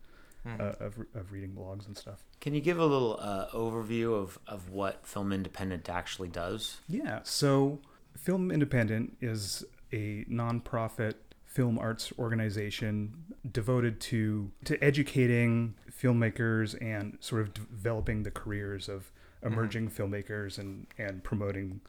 Mhm. 0.47 0.61
uh, 0.61 0.85
of 0.85 0.99
of 1.15 1.33
reading 1.33 1.51
blogs 1.51 1.87
and 1.87 1.97
stuff. 1.97 2.23
Can 2.41 2.55
you 2.55 2.61
give 2.61 2.79
a 2.79 2.87
little 2.87 3.19
uh, 3.21 3.49
overview 3.49 4.15
of, 4.15 4.39
of 4.47 4.71
what 4.71 5.05
Film 5.05 5.33
Independent 5.33 5.89
actually 5.89 6.29
does? 6.29 6.79
Yeah. 6.89 7.21
So, 7.25 7.81
Film 8.17 8.53
Independent 8.53 9.17
is 9.21 9.65
a 9.93 10.25
nonprofit 10.27 11.15
film 11.59 11.77
arts 11.77 12.13
organization 12.21 13.13
devoted 13.51 13.99
to 14.01 14.53
to 14.65 14.81
educating 14.91 15.75
filmmakers 15.91 16.81
and 16.81 17.19
sort 17.19 17.41
of 17.43 17.53
developing 17.53 18.23
the 18.23 18.31
careers 18.31 18.89
of 18.89 19.11
emerging 19.43 19.91
filmmakers 19.91 20.57
and 20.57 20.87
and 20.99 21.25
promoting 21.25 21.81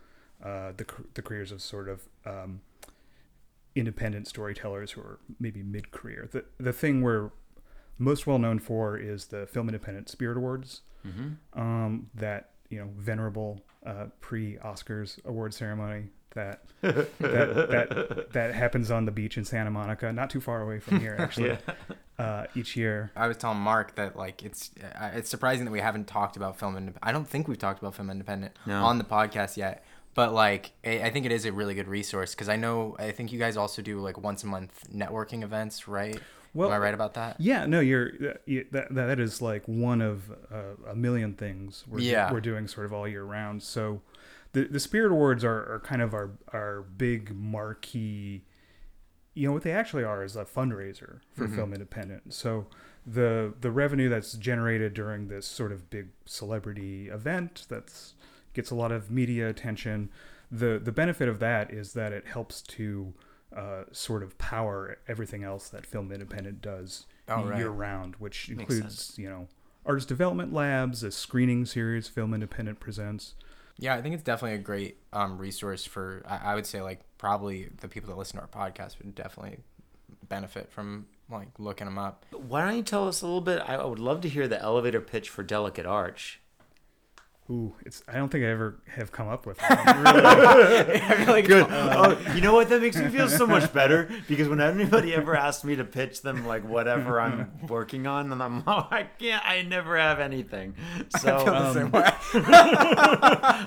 uh, 0.44 0.72
the 0.78 0.86
the 1.14 1.22
careers 1.22 1.52
of 1.52 1.62
sort 1.62 1.88
of 1.88 2.10
um, 2.26 2.62
independent 3.76 4.28
storytellers 4.28 4.92
who 4.94 5.02
are 5.02 5.20
maybe 5.40 5.62
mid 5.62 5.92
career. 5.92 6.28
The 6.32 6.46
the 6.60 6.74
thing 6.74 7.04
we're 7.04 7.30
most 8.00 8.26
well 8.26 8.40
known 8.40 8.58
for 8.58 8.98
is 8.98 9.26
the 9.28 9.46
Film 9.46 9.70
Independent 9.70 10.10
Spirit 10.10 10.38
Awards 10.38 10.82
Mm-hmm. 11.08 11.60
um, 11.62 12.10
that 12.14 12.50
you 12.70 12.78
know 12.80 12.90
venerable 12.98 13.62
uh, 13.86 14.08
pre 14.20 14.58
Oscars 14.58 15.24
award 15.26 15.54
ceremony 15.54 16.10
that 16.36 16.62
that, 16.82 17.20
that 17.20 18.28
that 18.34 18.54
happens 18.56 18.92
on 18.92 19.06
the 19.06 19.12
beach 19.12 19.38
in 19.38 19.46
Santa 19.46 19.72
Monica, 19.72 20.12
not 20.14 20.30
too 20.30 20.42
far 20.42 20.62
away 20.62 20.80
from 20.80 21.00
here 21.00 21.16
actually. 21.20 21.58
uh, 22.18 22.46
each 22.56 22.76
year. 22.76 23.12
I 23.16 23.28
was 23.28 23.38
telling 23.38 23.60
Mark 23.60 23.96
that 23.96 24.16
like 24.16 24.44
it's 24.44 24.72
uh, 25.00 25.12
it's 25.14 25.30
surprising 25.30 25.66
that 25.66 25.72
we 25.72 25.80
haven't 25.80 26.08
talked 26.08 26.36
about 26.38 26.60
film. 26.60 26.76
Indep- 26.76 26.98
I 27.02 27.12
don't 27.12 27.28
think 27.28 27.48
we've 27.48 27.58
talked 27.58 27.80
about 27.80 27.96
Film 27.96 28.10
Independent 28.10 28.54
No. 28.66 28.84
on 28.84 28.98
the 28.98 29.04
podcast 29.06 29.58
yet. 29.58 29.84
But 30.16 30.34
like, 30.34 30.72
I 30.86 31.04
I 31.04 31.10
think 31.12 31.26
it 31.26 31.32
is 31.32 31.46
a 31.46 31.52
really 31.54 31.74
good 31.76 31.88
resource 31.88 32.34
because 32.36 32.50
I 32.50 32.56
know 32.58 32.96
I 33.00 33.12
think 33.12 33.32
you 33.32 33.40
guys 33.40 33.56
also 33.58 33.82
do 33.82 34.00
like 34.02 34.18
once 34.22 34.44
a 34.44 34.48
month 34.48 34.84
networking 34.94 35.44
events, 35.44 35.88
right? 35.88 36.20
Well, 36.54 36.70
Am 36.70 36.74
I 36.74 36.80
right 36.80 36.94
about 36.96 37.14
that? 37.14 37.40
Yeah, 37.40 37.68
no, 37.68 37.80
you're 37.80 38.08
uh, 38.08 38.34
you, 38.46 38.66
that 38.72 38.94
that 38.96 39.20
is 39.20 39.40
like 39.42 39.64
one 39.68 40.02
of 40.02 40.30
uh, 40.52 40.90
a 40.90 40.96
million 40.96 41.36
things 41.36 41.84
we're 41.88 42.00
Yeah. 42.00 42.32
we're 42.34 42.42
doing 42.42 42.68
sort 42.68 42.86
of 42.88 42.92
all 42.94 43.08
year 43.08 43.24
round. 43.24 43.62
So 43.64 44.02
the 44.54 44.66
the 44.66 44.80
Spirit 44.80 45.12
Awards 45.12 45.44
are, 45.44 45.74
are 45.74 45.82
kind 45.84 46.02
of 46.02 46.14
our 46.14 46.32
our 46.54 46.82
big 46.82 47.34
marquee. 47.36 48.44
You 49.36 49.48
know 49.48 49.54
what 49.54 49.64
they 49.64 49.72
actually 49.72 50.04
are 50.04 50.24
is 50.24 50.36
a 50.36 50.44
fundraiser 50.46 51.20
for 51.34 51.48
Mhm. 51.48 51.56
Film 51.56 51.74
Independent. 51.74 52.34
So 52.34 52.68
the 53.06 53.54
the 53.62 53.72
revenue 53.72 54.10
that's 54.10 54.34
generated 54.34 54.94
during 54.94 55.28
this 55.28 55.46
sort 55.46 55.72
of 55.72 55.90
big 55.90 56.10
celebrity 56.26 57.08
event 57.10 57.66
that's 57.70 58.16
gets 58.54 58.72
a 58.72 58.76
lot 58.76 58.92
of 58.92 59.10
media 59.12 59.48
attention. 59.48 60.10
The 60.52 60.80
the 60.84 60.92
benefit 60.92 61.30
of 61.30 61.40
that 61.40 61.72
is 61.72 61.94
that 61.94 62.12
it 62.12 62.28
helps 62.28 62.62
to 62.64 63.14
uh, 63.56 63.84
sort 63.92 64.22
of 64.24 64.38
power 64.38 64.98
everything 65.08 65.44
else 65.44 65.70
that 65.70 65.86
Film 65.86 66.12
Independent 66.12 66.62
does 66.62 67.06
Oh, 67.28 67.46
right. 67.48 67.58
year 67.60 67.70
round, 67.70 68.16
which 68.18 68.50
Makes 68.50 68.60
includes 68.76 69.18
you 69.18 69.30
know 69.30 69.48
artist 69.86 70.08
development 70.08 70.52
labs, 70.54 71.04
a 71.04 71.12
screening 71.12 71.66
series 71.66 72.08
Film 72.08 72.34
Independent 72.34 72.80
presents. 72.80 73.36
Yeah, 73.80 73.96
I 73.96 74.02
think 74.02 74.14
it's 74.14 74.24
definitely 74.24 74.56
a 74.56 74.62
great 74.62 74.98
um, 75.14 75.38
resource 75.38 75.86
for. 75.86 76.22
I, 76.28 76.52
I 76.52 76.56
would 76.56 76.66
say 76.66 76.82
like 76.82 77.00
probably 77.18 77.70
the 77.80 77.88
people 77.88 78.10
that 78.10 78.18
listen 78.18 78.38
to 78.38 78.42
our 78.42 78.48
podcast 78.48 78.98
would 79.00 79.16
definitely 79.16 79.60
benefit 80.28 80.72
from 80.72 81.08
like 81.32 81.48
looking 81.58 81.86
them 81.86 81.98
up. 81.98 82.26
Why 82.32 82.66
don't 82.66 82.76
you 82.76 82.84
tell 82.84 83.08
us 83.08 83.22
a 83.22 83.26
little 83.26 83.42
bit? 83.42 83.62
I 83.66 83.76
I 83.76 83.86
would 83.86 84.00
love 84.00 84.22
to 84.22 84.30
hear 84.30 84.48
the 84.48 84.62
elevator 84.62 85.00
pitch 85.02 85.30
for 85.30 85.44
Delicate 85.44 85.86
Arch. 85.86 86.42
Ooh, 87.52 87.74
it's. 87.84 88.04
I 88.08 88.14
don't 88.14 88.30
think 88.30 88.44
I 88.44 88.48
ever 88.50 88.80
have 88.96 89.12
come 89.12 89.28
up 89.28 89.48
with 89.48 89.58
that. 89.58 89.80
Really. 90.00 91.02
I 91.02 91.16
feel 91.16 91.34
like 91.34 91.48
Good. 91.48 91.66
oh, 91.70 92.34
you 92.36 92.42
know 92.42 92.54
what? 92.54 92.70
That 92.70 92.82
makes 92.82 92.96
me 92.96 93.08
feel 93.10 93.28
so 93.28 93.48
much 93.48 93.74
better 93.74 94.08
because 94.28 94.48
when 94.48 94.62
anybody 94.62 95.16
ever 95.16 95.36
asks 95.36 95.64
me 95.64 95.76
to 95.76 95.84
pitch 95.84 96.22
them 96.22 96.46
like 96.46 96.64
whatever 96.64 97.20
I'm 97.20 97.68
working 97.68 98.06
on, 98.06 98.32
and 98.32 98.44
I'm 98.44 98.64
oh, 98.68 98.88
I 98.92 99.04
can't. 99.18 99.44
I 99.44 99.64
never 99.64 99.98
have 99.98 100.20
anything. 100.20 100.76
So 101.20 101.36
I 101.36 101.44
feel 101.44 101.54
the 101.54 101.66
um, 101.66 101.74
same 101.74 101.92
way. 101.92 102.12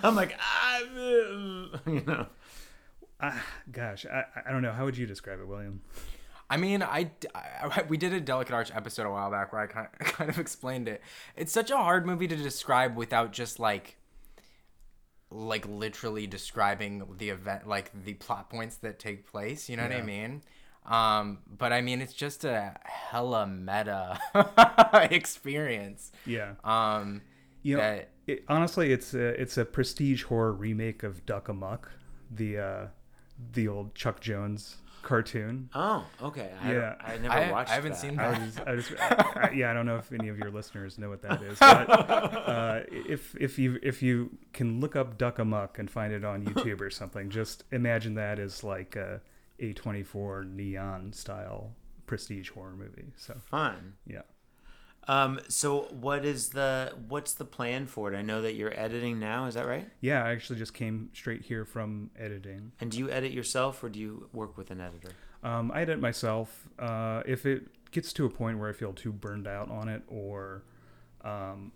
I'm 0.04 0.14
like, 0.14 0.38
ah, 0.38 0.78
you 1.86 2.02
know. 2.06 2.26
Ah, 3.20 3.44
gosh, 3.70 4.06
I, 4.06 4.24
I 4.46 4.52
don't 4.52 4.62
know. 4.62 4.72
How 4.72 4.84
would 4.84 4.96
you 4.96 5.06
describe 5.06 5.40
it, 5.40 5.46
William? 5.46 5.80
I 6.52 6.56
mean, 6.58 6.82
I, 6.82 7.10
I- 7.34 7.84
we 7.88 7.96
did 7.96 8.12
a 8.12 8.20
Delicate 8.20 8.52
Arch 8.54 8.70
episode 8.74 9.06
a 9.06 9.10
while 9.10 9.30
back 9.30 9.52
where 9.52 9.62
I 9.62 9.66
kind 9.66 9.88
of, 10.00 10.06
kind 10.18 10.28
of 10.30 10.38
explained 10.38 10.86
it. 10.88 11.00
It's 11.34 11.50
such 11.52 11.70
a 11.70 11.76
hard 11.76 12.04
movie 12.06 12.28
to 12.28 12.36
describe 12.36 12.94
without 12.96 13.32
just 13.32 13.58
like 13.58 13.96
like 15.30 15.66
literally 15.66 16.26
describing 16.26 17.02
the 17.16 17.30
event 17.30 17.66
like 17.66 17.90
the 18.04 18.12
plot 18.14 18.50
points 18.50 18.76
that 18.76 18.98
take 18.98 19.26
place, 19.30 19.68
you 19.70 19.76
know 19.78 19.84
what 19.84 19.92
I 19.92 20.02
mean? 20.02 20.42
Um, 20.84 21.38
but 21.46 21.72
I 21.72 21.80
mean 21.80 22.02
it's 22.02 22.12
just 22.12 22.44
a 22.44 22.74
hella 22.84 23.46
meta 23.46 24.18
experience. 25.10 26.12
Yeah. 26.26 26.52
Um, 26.64 27.22
You 27.62 27.76
know, 27.76 27.82
that 27.82 28.10
it, 28.26 28.44
honestly, 28.48 28.92
it's 28.92 29.14
a 29.14 29.40
it's 29.40 29.56
a 29.56 29.64
prestige 29.64 30.24
horror 30.24 30.52
remake 30.52 31.02
of 31.02 31.24
Duck 31.24 31.48
Amuck, 31.48 31.90
the 32.30 32.58
uh, 32.58 32.86
the 33.52 33.68
old 33.68 33.94
Chuck 33.94 34.20
Jones 34.20 34.76
cartoon. 35.02 35.68
Oh, 35.74 36.04
okay. 36.22 36.50
I, 36.62 36.72
Yeah. 36.72 36.94
I 37.00 37.18
never 37.18 37.34
I- 37.34 37.62
I 37.62 37.68
haven't 37.68 37.92
that. 37.92 37.98
seen 38.00 38.18
I 38.18 38.38
that. 38.38 38.68
I 38.68 38.76
just, 38.76 38.92
I, 39.00 39.50
yeah, 39.54 39.70
I 39.70 39.74
don't 39.74 39.86
know 39.86 39.96
if 39.96 40.10
any 40.12 40.28
of 40.28 40.38
your 40.38 40.50
listeners 40.50 40.98
know 40.98 41.08
what 41.10 41.22
that 41.22 41.42
is, 41.42 41.58
but 41.58 41.90
uh, 41.90 42.80
if 42.90 43.34
if 43.40 43.58
you 43.58 43.78
if 43.82 44.02
you 44.02 44.30
can 44.52 44.80
look 44.80 44.96
up 44.96 45.18
Duck 45.18 45.38
Amuck 45.38 45.78
and 45.78 45.90
find 45.90 46.12
it 46.12 46.24
on 46.24 46.44
YouTube 46.46 46.80
or 46.80 46.90
something, 46.90 47.30
just 47.30 47.64
imagine 47.72 48.14
that 48.14 48.38
as 48.38 48.62
like 48.64 48.96
a 48.96 49.20
A24 49.60 50.50
Neon 50.52 51.12
style 51.12 51.72
prestige 52.06 52.50
horror 52.50 52.74
movie. 52.76 53.12
So 53.16 53.34
Fun. 53.50 53.94
yeah. 54.06 54.22
Um. 55.08 55.40
So, 55.48 55.88
what 55.90 56.24
is 56.24 56.50
the 56.50 56.94
what's 57.08 57.34
the 57.34 57.44
plan 57.44 57.86
for 57.86 58.12
it? 58.12 58.16
I 58.16 58.22
know 58.22 58.42
that 58.42 58.54
you're 58.54 58.78
editing 58.78 59.18
now. 59.18 59.46
Is 59.46 59.54
that 59.54 59.66
right? 59.66 59.88
Yeah, 60.00 60.24
I 60.24 60.30
actually 60.30 60.58
just 60.58 60.74
came 60.74 61.10
straight 61.12 61.42
here 61.42 61.64
from 61.64 62.10
editing. 62.18 62.72
And 62.80 62.90
do 62.90 62.98
you 62.98 63.10
edit 63.10 63.32
yourself, 63.32 63.82
or 63.82 63.88
do 63.88 63.98
you 63.98 64.28
work 64.32 64.56
with 64.56 64.70
an 64.70 64.80
editor? 64.80 65.10
Um, 65.42 65.72
I 65.74 65.82
edit 65.82 66.00
myself. 66.00 66.68
Uh, 66.78 67.22
if 67.26 67.46
it 67.46 67.66
gets 67.90 68.12
to 68.14 68.26
a 68.26 68.30
point 68.30 68.58
where 68.58 68.70
I 68.70 68.72
feel 68.72 68.92
too 68.92 69.12
burned 69.12 69.48
out 69.48 69.70
on 69.70 69.88
it, 69.88 70.02
or 70.06 70.62
um, 71.22 71.72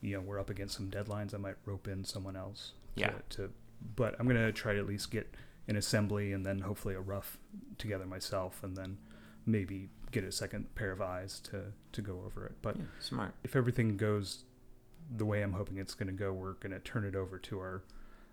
you 0.00 0.14
know, 0.14 0.20
we're 0.20 0.38
up 0.38 0.50
against 0.50 0.76
some 0.76 0.90
deadlines, 0.90 1.34
I 1.34 1.38
might 1.38 1.56
rope 1.64 1.88
in 1.88 2.04
someone 2.04 2.36
else. 2.36 2.72
To, 2.96 3.00
Yeah. 3.00 3.12
To, 3.30 3.50
but 3.96 4.14
I'm 4.20 4.28
gonna 4.28 4.52
try 4.52 4.74
to 4.74 4.78
at 4.78 4.86
least 4.86 5.10
get 5.10 5.34
an 5.66 5.76
assembly 5.76 6.32
and 6.32 6.44
then 6.46 6.60
hopefully 6.60 6.94
a 6.94 7.00
rough 7.00 7.38
together 7.78 8.06
myself, 8.06 8.62
and 8.62 8.76
then 8.76 8.98
maybe 9.46 9.88
get 10.14 10.24
a 10.24 10.32
second 10.32 10.74
pair 10.74 10.92
of 10.92 11.00
eyes 11.00 11.40
to 11.40 11.72
to 11.92 12.00
go 12.02 12.22
over 12.24 12.46
it. 12.46 12.54
But 12.62 12.76
Yeah, 12.76 12.84
smart. 13.00 13.34
if 13.44 13.54
everything 13.56 13.96
goes 13.96 14.44
the 15.14 15.26
way 15.26 15.42
I'm 15.42 15.52
hoping 15.52 15.76
it's 15.78 15.94
going 15.94 16.06
to 16.06 16.12
go, 16.14 16.32
we're 16.32 16.54
going 16.54 16.72
to 16.72 16.78
turn 16.80 17.04
it 17.04 17.14
over 17.14 17.38
to 17.38 17.58
our 17.58 17.82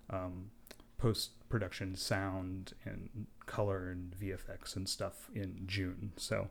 um, 0.10 0.52
post 0.98 1.32
production 1.50 1.96
sound 1.96 2.74
and 2.86 3.28
color 3.46 3.90
and 3.90 4.14
VFX 4.18 4.76
and 4.76 4.88
stuff 4.88 5.30
in 5.36 5.64
June. 5.66 6.14
So 6.18 6.50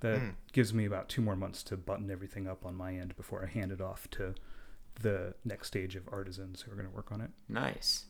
that 0.00 0.18
Hmm. 0.18 0.28
gives 0.52 0.74
me 0.74 0.84
about 0.84 1.08
two 1.08 1.22
more 1.22 1.36
months 1.36 1.62
to 1.64 1.76
button 1.76 2.10
everything 2.10 2.46
up 2.48 2.66
on 2.66 2.74
my 2.74 2.94
end 2.94 3.16
before 3.16 3.42
I 3.44 3.46
hand 3.46 3.72
it 3.72 3.80
off 3.80 4.10
to 4.12 4.34
the 5.00 5.34
next 5.44 5.68
stage 5.68 5.96
of 5.96 6.06
artisans 6.12 6.62
who 6.62 6.72
are 6.72 6.74
going 6.74 6.88
to 6.88 6.94
work 6.94 7.10
on 7.12 7.20
it. 7.22 7.30
Nice. 7.48 8.06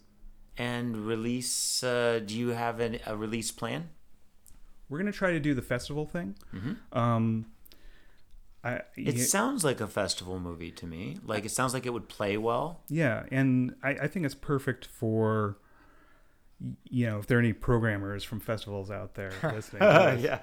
And 0.58 1.06
release? 1.06 1.82
Uh, 1.84 2.20
do 2.24 2.36
you 2.36 2.48
have 2.48 2.80
an, 2.80 2.98
a 3.06 3.16
release 3.16 3.50
plan? 3.52 3.90
We're 4.92 4.98
going 4.98 5.10
to 5.10 5.18
try 5.18 5.30
to 5.30 5.40
do 5.40 5.54
the 5.54 5.62
festival 5.62 6.04
thing. 6.04 6.34
Mm-hmm. 6.54 6.98
Um, 6.98 7.46
I, 8.62 8.82
It 8.94 9.14
yeah- 9.16 9.24
sounds 9.24 9.64
like 9.64 9.80
a 9.80 9.86
festival 9.86 10.38
movie 10.38 10.70
to 10.72 10.86
me. 10.86 11.16
Like 11.24 11.46
it 11.46 11.50
sounds 11.50 11.72
like 11.72 11.86
it 11.86 11.94
would 11.94 12.10
play 12.10 12.36
well. 12.36 12.82
Yeah, 12.90 13.22
and 13.32 13.74
I, 13.82 13.92
I 13.92 14.06
think 14.06 14.26
it's 14.26 14.34
perfect 14.34 14.84
for 14.84 15.56
you 16.90 17.06
know 17.06 17.18
if 17.18 17.26
there 17.26 17.38
are 17.38 17.40
any 17.40 17.52
programmers 17.54 18.22
from 18.22 18.38
festivals 18.38 18.88
out 18.90 19.14
there 19.14 19.32
listening. 19.42 19.80
to 19.80 20.16
this, 20.20 20.38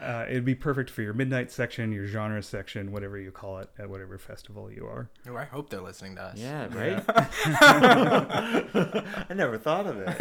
uh, 0.00 0.26
it'd 0.28 0.44
be 0.44 0.54
perfect 0.54 0.90
for 0.90 1.00
your 1.02 1.12
midnight 1.14 1.50
section, 1.50 1.90
your 1.90 2.06
genre 2.06 2.40
section, 2.42 2.92
whatever 2.92 3.16
you 3.18 3.30
call 3.32 3.58
it, 3.58 3.68
at 3.78 3.88
whatever 3.88 4.16
festival 4.18 4.70
you 4.70 4.86
are. 4.86 5.08
oh, 5.28 5.36
I 5.36 5.44
hope 5.44 5.70
they're 5.70 5.80
listening 5.80 6.14
to 6.16 6.22
us. 6.22 6.38
Yeah, 6.38 6.66
right. 6.72 7.02
I 9.30 9.34
never 9.34 9.56
thought 9.58 9.86
of 9.86 9.96
it. 10.06 10.16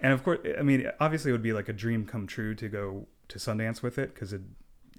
And 0.00 0.12
of 0.12 0.22
course, 0.22 0.40
I 0.58 0.62
mean, 0.62 0.90
obviously, 1.00 1.30
it 1.30 1.32
would 1.32 1.42
be 1.42 1.52
like 1.52 1.68
a 1.68 1.72
dream 1.72 2.04
come 2.06 2.26
true 2.26 2.54
to 2.56 2.68
go 2.68 3.06
to 3.28 3.38
Sundance 3.38 3.82
with 3.82 3.98
it 3.98 4.12
because 4.14 4.32
it'd, 4.32 4.46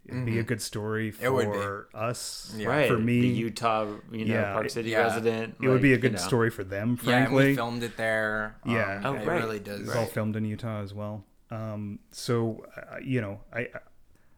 it'd 0.06 0.26
be 0.26 0.40
a 0.40 0.44
good 0.44 0.62
story 0.62 1.14
It 1.22 1.30
would 1.32 1.46
be. 1.52 1.58
for 1.58 1.88
us, 1.94 2.54
Yeah. 2.58 2.68
right. 2.68 2.88
for 2.90 2.98
me. 2.98 3.22
the 3.22 3.28
Utah, 3.28 3.86
you 4.12 4.26
know, 4.26 4.34
Yeah, 4.34 4.54
Park 4.54 4.70
City 4.70 4.90
yeah. 4.92 5.04
resident. 5.04 5.56
it 5.62 5.68
would 5.68 5.82
be 5.82 5.90
a 5.90 5.96
like, 5.96 6.04
you 6.04 6.10
good 6.10 6.14
know. 6.14 6.28
story 6.28 6.50
for 6.50 6.64
them, 6.64 6.98
frankly. 6.98 7.12
Yeah, 7.14 7.20
frankly. 7.26 7.46
we 7.50 7.56
filmed 7.56 7.84
it 7.84 7.96
there. 7.98 8.58
Yeah. 8.66 9.02
Oh, 9.06 9.14
it 9.14 9.26
right. 9.28 9.42
really 9.44 9.60
does. 9.60 9.82
It's 9.82 9.96
all 9.96 10.06
filmed 10.08 10.36
in 10.36 10.46
Utah 10.46 10.82
as 10.82 10.94
well. 10.94 11.24
Um, 11.52 12.00
so 12.12 12.66
uh, 12.76 12.98
you 13.02 13.22
know, 13.22 13.40
I 13.54 13.68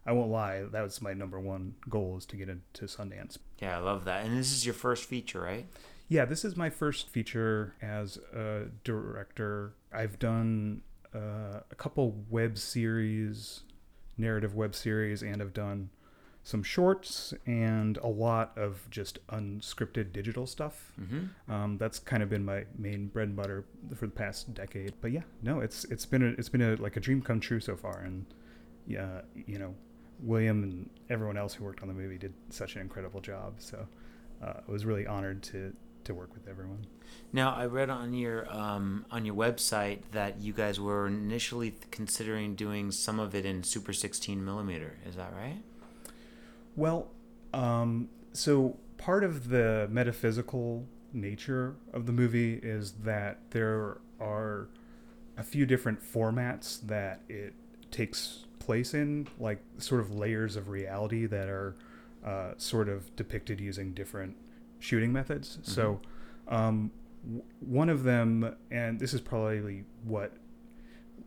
I 0.05 0.11
won't 0.11 0.29
lie. 0.29 0.63
That 0.71 0.81
was 0.83 1.01
my 1.01 1.13
number 1.13 1.39
one 1.39 1.75
goal 1.89 2.17
is 2.17 2.25
to 2.27 2.35
get 2.35 2.49
into 2.49 2.85
Sundance. 2.85 3.37
Yeah, 3.59 3.77
I 3.77 3.81
love 3.81 4.05
that. 4.05 4.25
And 4.25 4.37
this 4.37 4.51
is 4.51 4.65
your 4.65 4.75
first 4.75 5.05
feature, 5.05 5.41
right? 5.41 5.67
Yeah, 6.07 6.25
this 6.25 6.43
is 6.45 6.55
my 6.57 6.69
first 6.69 7.09
feature 7.09 7.75
as 7.81 8.17
a 8.35 8.65
director. 8.83 9.73
I've 9.91 10.19
done 10.19 10.81
uh, 11.13 11.61
a 11.71 11.75
couple 11.75 12.15
web 12.29 12.57
series, 12.57 13.61
narrative 14.17 14.55
web 14.55 14.75
series, 14.75 15.21
and 15.21 15.41
I've 15.41 15.53
done 15.53 15.89
some 16.43 16.63
shorts 16.63 17.33
and 17.45 17.97
a 17.97 18.07
lot 18.07 18.57
of 18.57 18.89
just 18.89 19.25
unscripted 19.27 20.13
digital 20.13 20.47
stuff. 20.47 20.93
Mm-hmm. 20.99 21.51
Um, 21.51 21.77
that's 21.77 21.99
kind 21.99 22.23
of 22.23 22.29
been 22.29 22.45
my 22.45 22.65
main 22.77 23.07
bread 23.07 23.27
and 23.27 23.37
butter 23.37 23.65
for 23.95 24.05
the 24.05 24.11
past 24.11 24.53
decade. 24.53 24.93
But 25.01 25.11
yeah, 25.11 25.23
no, 25.43 25.59
it's 25.59 25.83
it's 25.85 26.05
been 26.05 26.23
a, 26.23 26.29
it's 26.37 26.49
been 26.49 26.61
a, 26.61 26.75
like 26.75 26.97
a 26.97 26.99
dream 26.99 27.21
come 27.21 27.39
true 27.39 27.59
so 27.59 27.75
far, 27.75 27.99
and 27.99 28.25
yeah, 28.87 29.21
you 29.45 29.59
know, 29.59 29.75
William 30.21 30.63
and 30.63 30.89
everyone 31.09 31.37
else 31.37 31.53
who 31.53 31.63
worked 31.63 31.81
on 31.81 31.87
the 31.87 31.93
movie 31.93 32.17
did 32.17 32.33
such 32.49 32.75
an 32.75 32.81
incredible 32.81 33.21
job. 33.21 33.55
So 33.59 33.87
uh, 34.43 34.53
I 34.67 34.71
was 34.71 34.85
really 34.85 35.05
honored 35.05 35.43
to 35.43 35.73
to 36.09 36.13
work 36.13 36.33
with 36.33 36.47
everyone. 36.47 36.85
Now, 37.31 37.53
I 37.53 37.65
read 37.65 37.89
on 37.89 38.13
your 38.13 38.51
um, 38.53 39.05
on 39.09 39.25
your 39.25 39.35
website 39.35 40.01
that 40.11 40.41
you 40.41 40.51
guys 40.51 40.79
were 40.79 41.07
initially 41.07 41.75
considering 41.91 42.55
doing 42.55 42.91
some 42.91 43.19
of 43.19 43.33
it 43.33 43.45
in 43.45 43.63
Super 43.63 43.93
16 43.93 44.43
millimeter. 44.43 44.97
Is 45.07 45.15
that 45.15 45.33
right? 45.33 45.61
Well, 46.75 47.09
um, 47.53 48.09
so 48.33 48.77
part 48.97 49.23
of 49.23 49.49
the 49.49 49.87
metaphysical 49.89 50.85
nature 51.13 51.75
of 51.93 52.05
the 52.05 52.11
movie 52.11 52.55
is 52.61 52.91
that 53.03 53.39
there 53.51 53.97
are 54.19 54.67
a 55.37 55.43
few 55.43 55.65
different 55.65 56.01
formats 56.01 56.81
that 56.87 57.21
it 57.29 57.53
takes 57.91 58.45
place 58.59 58.93
in, 58.93 59.27
like 59.39 59.59
sort 59.77 60.01
of 60.01 60.13
layers 60.13 60.55
of 60.55 60.69
reality 60.69 61.25
that 61.25 61.47
are 61.49 61.75
uh, 62.25 62.51
sort 62.57 62.89
of 62.89 63.15
depicted 63.15 63.59
using 63.59 63.93
different 63.93 64.35
shooting 64.79 65.11
methods. 65.13 65.59
So, 65.63 65.99
um, 66.47 66.91
w- 67.23 67.43
one 67.59 67.89
of 67.89 68.03
them, 68.03 68.55
and 68.71 68.99
this 68.99 69.13
is 69.13 69.21
probably 69.21 69.83
what 70.03 70.33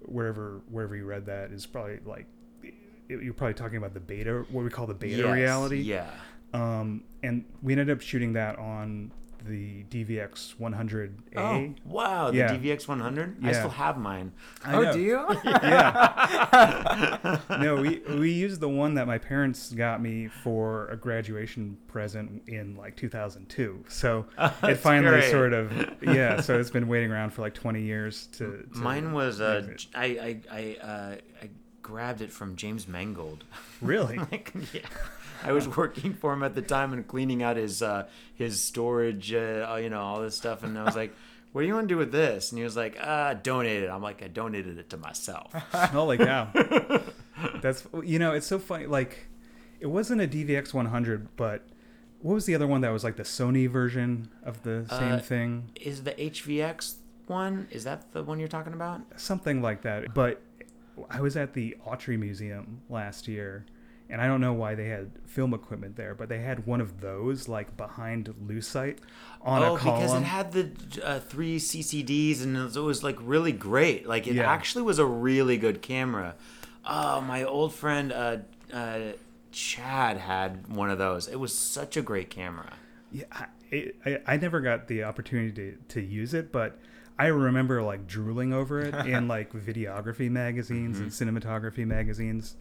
wherever 0.01 0.61
wherever 0.71 0.97
you 0.97 1.05
read 1.05 1.27
that 1.27 1.53
is 1.53 1.65
probably 1.67 2.01
like 2.05 2.27
you're 3.09 3.35
probably 3.35 3.55
talking 3.55 3.77
about 3.77 3.95
the 3.95 4.01
beta, 4.01 4.45
what 4.51 4.65
we 4.65 4.71
call 4.71 4.87
the 4.87 4.95
beta 4.95 5.19
Yes, 5.23 5.35
reality. 5.35 5.81
Yeah. 5.81 6.11
Um, 6.55 7.05
and 7.23 7.45
we 7.63 7.73
ended 7.73 7.91
up 7.91 8.01
shooting 8.01 8.33
that 8.35 8.59
on 8.59 9.11
the 9.47 9.85
DVX 9.85 10.55
100A. 10.61 11.11
Oh, 11.37 11.75
wow. 11.85 12.31
The 12.31 12.37
Yeah. 12.39 12.55
DVX 12.57 12.87
100? 12.89 13.37
I 13.45 13.53
still 13.53 13.69
have 13.71 13.99
mine. 13.99 14.33
I 14.65 14.75
Oh, 14.75 14.83
know. 14.83 14.93
do 14.93 15.01
you? 15.01 15.27
Yeah. 15.45 17.39
no, 17.61 17.77
we 17.77 18.03
we 18.19 18.31
used 18.33 18.61
the 18.61 18.69
one 18.69 18.95
that 18.95 19.07
my 19.07 19.19
parents 19.19 19.73
got 19.73 20.01
me 20.03 20.29
for 20.29 20.89
a 20.89 20.97
graduation 20.97 21.77
present 21.89 22.43
in 22.47 22.77
like 22.77 22.97
2002. 22.97 23.85
So 23.89 24.27
it 24.63 24.77
finally 24.77 25.21
great. 25.21 25.31
sort 25.31 25.53
of 25.53 25.73
yeah. 26.03 26.41
So 26.41 26.59
it's 26.59 26.71
been 26.71 26.89
waiting 26.89 27.11
around 27.11 27.31
for 27.31 27.43
like 27.43 27.55
20 27.55 27.83
years 27.83 28.27
to. 28.39 28.67
to 28.73 28.79
Mine 28.79 29.13
was, 29.13 29.41
uh. 29.41 29.67
I, 29.95 30.05
I, 30.05 30.41
I, 30.51 30.77
uh, 30.87 31.17
I 31.43 31.51
grabbed 31.83 32.21
it 32.21 32.33
from 32.33 32.57
James 32.57 32.87
Mangold. 32.89 33.45
really. 33.83 34.19
like, 34.19 34.53
yeah. 34.73 34.81
I 35.45 35.53
was 35.53 35.67
working 35.69 36.15
for 36.15 36.33
him 36.33 36.43
at 36.43 36.55
the 36.55 36.63
time 36.63 36.93
and 36.93 37.07
cleaning 37.07 37.43
out 37.43 37.57
his 37.57 37.83
uh, 37.83 38.07
his 38.35 38.63
storage, 38.63 39.33
uh, 39.35 39.77
you 39.81 39.91
know, 39.91 40.01
all 40.01 40.21
this 40.21 40.37
stuff. 40.37 40.63
And 40.63 40.79
I 40.79 40.85
was 40.85 40.95
like, 40.95 41.13
"What 41.51 41.63
do 41.63 41.67
you 41.67 41.75
want 41.75 41.89
to 41.89 41.95
do 41.95 41.99
with 41.99 42.13
this?" 42.13 42.53
And 42.53 42.59
he 42.59 42.65
was 42.65 42.77
like, 42.77 42.97
"Ah, 43.03 43.35
donate 43.35 43.83
it." 43.83 43.89
I'm 43.89 44.03
like, 44.03 44.23
"I 44.23 44.29
donated 44.29 44.79
it 44.79 44.89
to 44.91 44.97
myself." 44.97 45.53
Holy 45.73 46.17
cow. 46.19 46.49
That's 47.61 47.87
you 48.05 48.19
know, 48.21 48.33
it's 48.33 48.47
so 48.47 48.59
funny. 48.61 48.87
Like, 48.87 49.27
it 49.81 49.87
wasn't 49.87 50.21
a 50.21 50.29
DVX 50.29 50.73
100, 50.73 51.37
but 51.37 51.67
what 52.21 52.35
was 52.35 52.47
the 52.47 52.55
other 52.55 52.69
one 52.69 52.83
that 52.83 52.91
was 52.91 53.03
like 53.03 53.17
the 53.17 53.25
Sony 53.25 53.69
version 53.69 54.29
of 54.45 54.63
the 54.63 54.87
same 54.91 55.15
Uh, 55.15 55.19
thing? 55.19 55.71
Is 55.81 56.05
the 56.05 56.13
HVX 56.13 56.95
one? 57.27 57.67
Is 57.73 57.83
that 57.83 58.13
the 58.13 58.23
one 58.23 58.39
you're 58.39 58.47
talking 58.49 58.75
about? 58.75 59.01
Something 59.17 59.61
like 59.61 59.83
that. 59.83 60.15
But 60.15 60.41
I 61.11 61.21
was 61.21 61.37
at 61.37 61.55
the 61.55 61.77
Autry 61.87 62.19
Museum 62.19 62.83
last 62.89 63.27
year, 63.29 63.65
and 64.11 64.21
I 64.21 64.27
don't 64.27 64.41
know 64.41 64.53
why 64.53 64.75
they 64.75 64.89
had 64.89 65.11
film 65.27 65.55
equipment 65.55 65.97
there, 65.97 66.15
but 66.15 66.29
they 66.29 66.41
had 66.41 66.67
one 66.67 66.81
of 66.81 67.01
those 67.01 67.49
like 67.49 67.77
behind 67.77 68.33
Lucite 68.47 68.99
on 69.41 69.63
oh, 69.63 69.77
a 69.77 69.79
column. 69.79 70.03
Oh, 70.03 70.07
because 70.07 70.21
it 70.21 70.25
had 70.25 70.53
the 70.53 70.71
uh, 71.03 71.21
three 71.21 71.59
CCDs 71.59 72.43
and 72.43 72.57
it 72.57 72.63
was, 72.63 72.77
it 72.77 72.81
was 72.81 73.03
like 73.03 73.17
really 73.21 73.53
great. 73.53 74.07
Like 74.07 74.27
it 74.27 74.35
Yeah. 74.35 74.51
actually 74.51 74.83
was 74.83 74.99
a 74.99 75.07
really 75.07 75.57
good 75.57 75.81
camera. 75.81 76.35
Oh, 76.85 77.21
my 77.23 77.43
old 77.45 77.73
friend 77.75 78.13
uh, 78.13 78.39
uh, 78.73 78.99
Chad 79.51 80.19
had 80.19 80.67
one 80.69 80.91
of 80.91 80.99
those. 80.99 81.29
It 81.29 81.37
was 81.41 81.55
such 81.55 81.97
a 81.97 82.03
great 82.03 82.29
camera. 82.29 82.75
Yeah, 83.11 83.25
I, 83.33 83.93
I, 84.05 84.21
I 84.27 84.37
never 84.37 84.61
got 84.61 84.89
the 84.89 85.05
opportunity 85.05 85.53
to, 85.53 85.79
to 85.89 86.01
use 86.03 86.35
it, 86.35 86.53
but 86.53 86.79
I 87.19 87.27
remember 87.27 87.83
like 87.83 88.07
drooling 88.07 88.53
over 88.53 88.81
it 88.81 88.95
in 89.07 89.29
like 89.29 89.53
videography 89.53 90.31
magazines 90.31 90.99
and 90.99 91.11
mm-hmm. 91.11 91.37
cinematography 91.37 91.87
magazines 91.87 92.57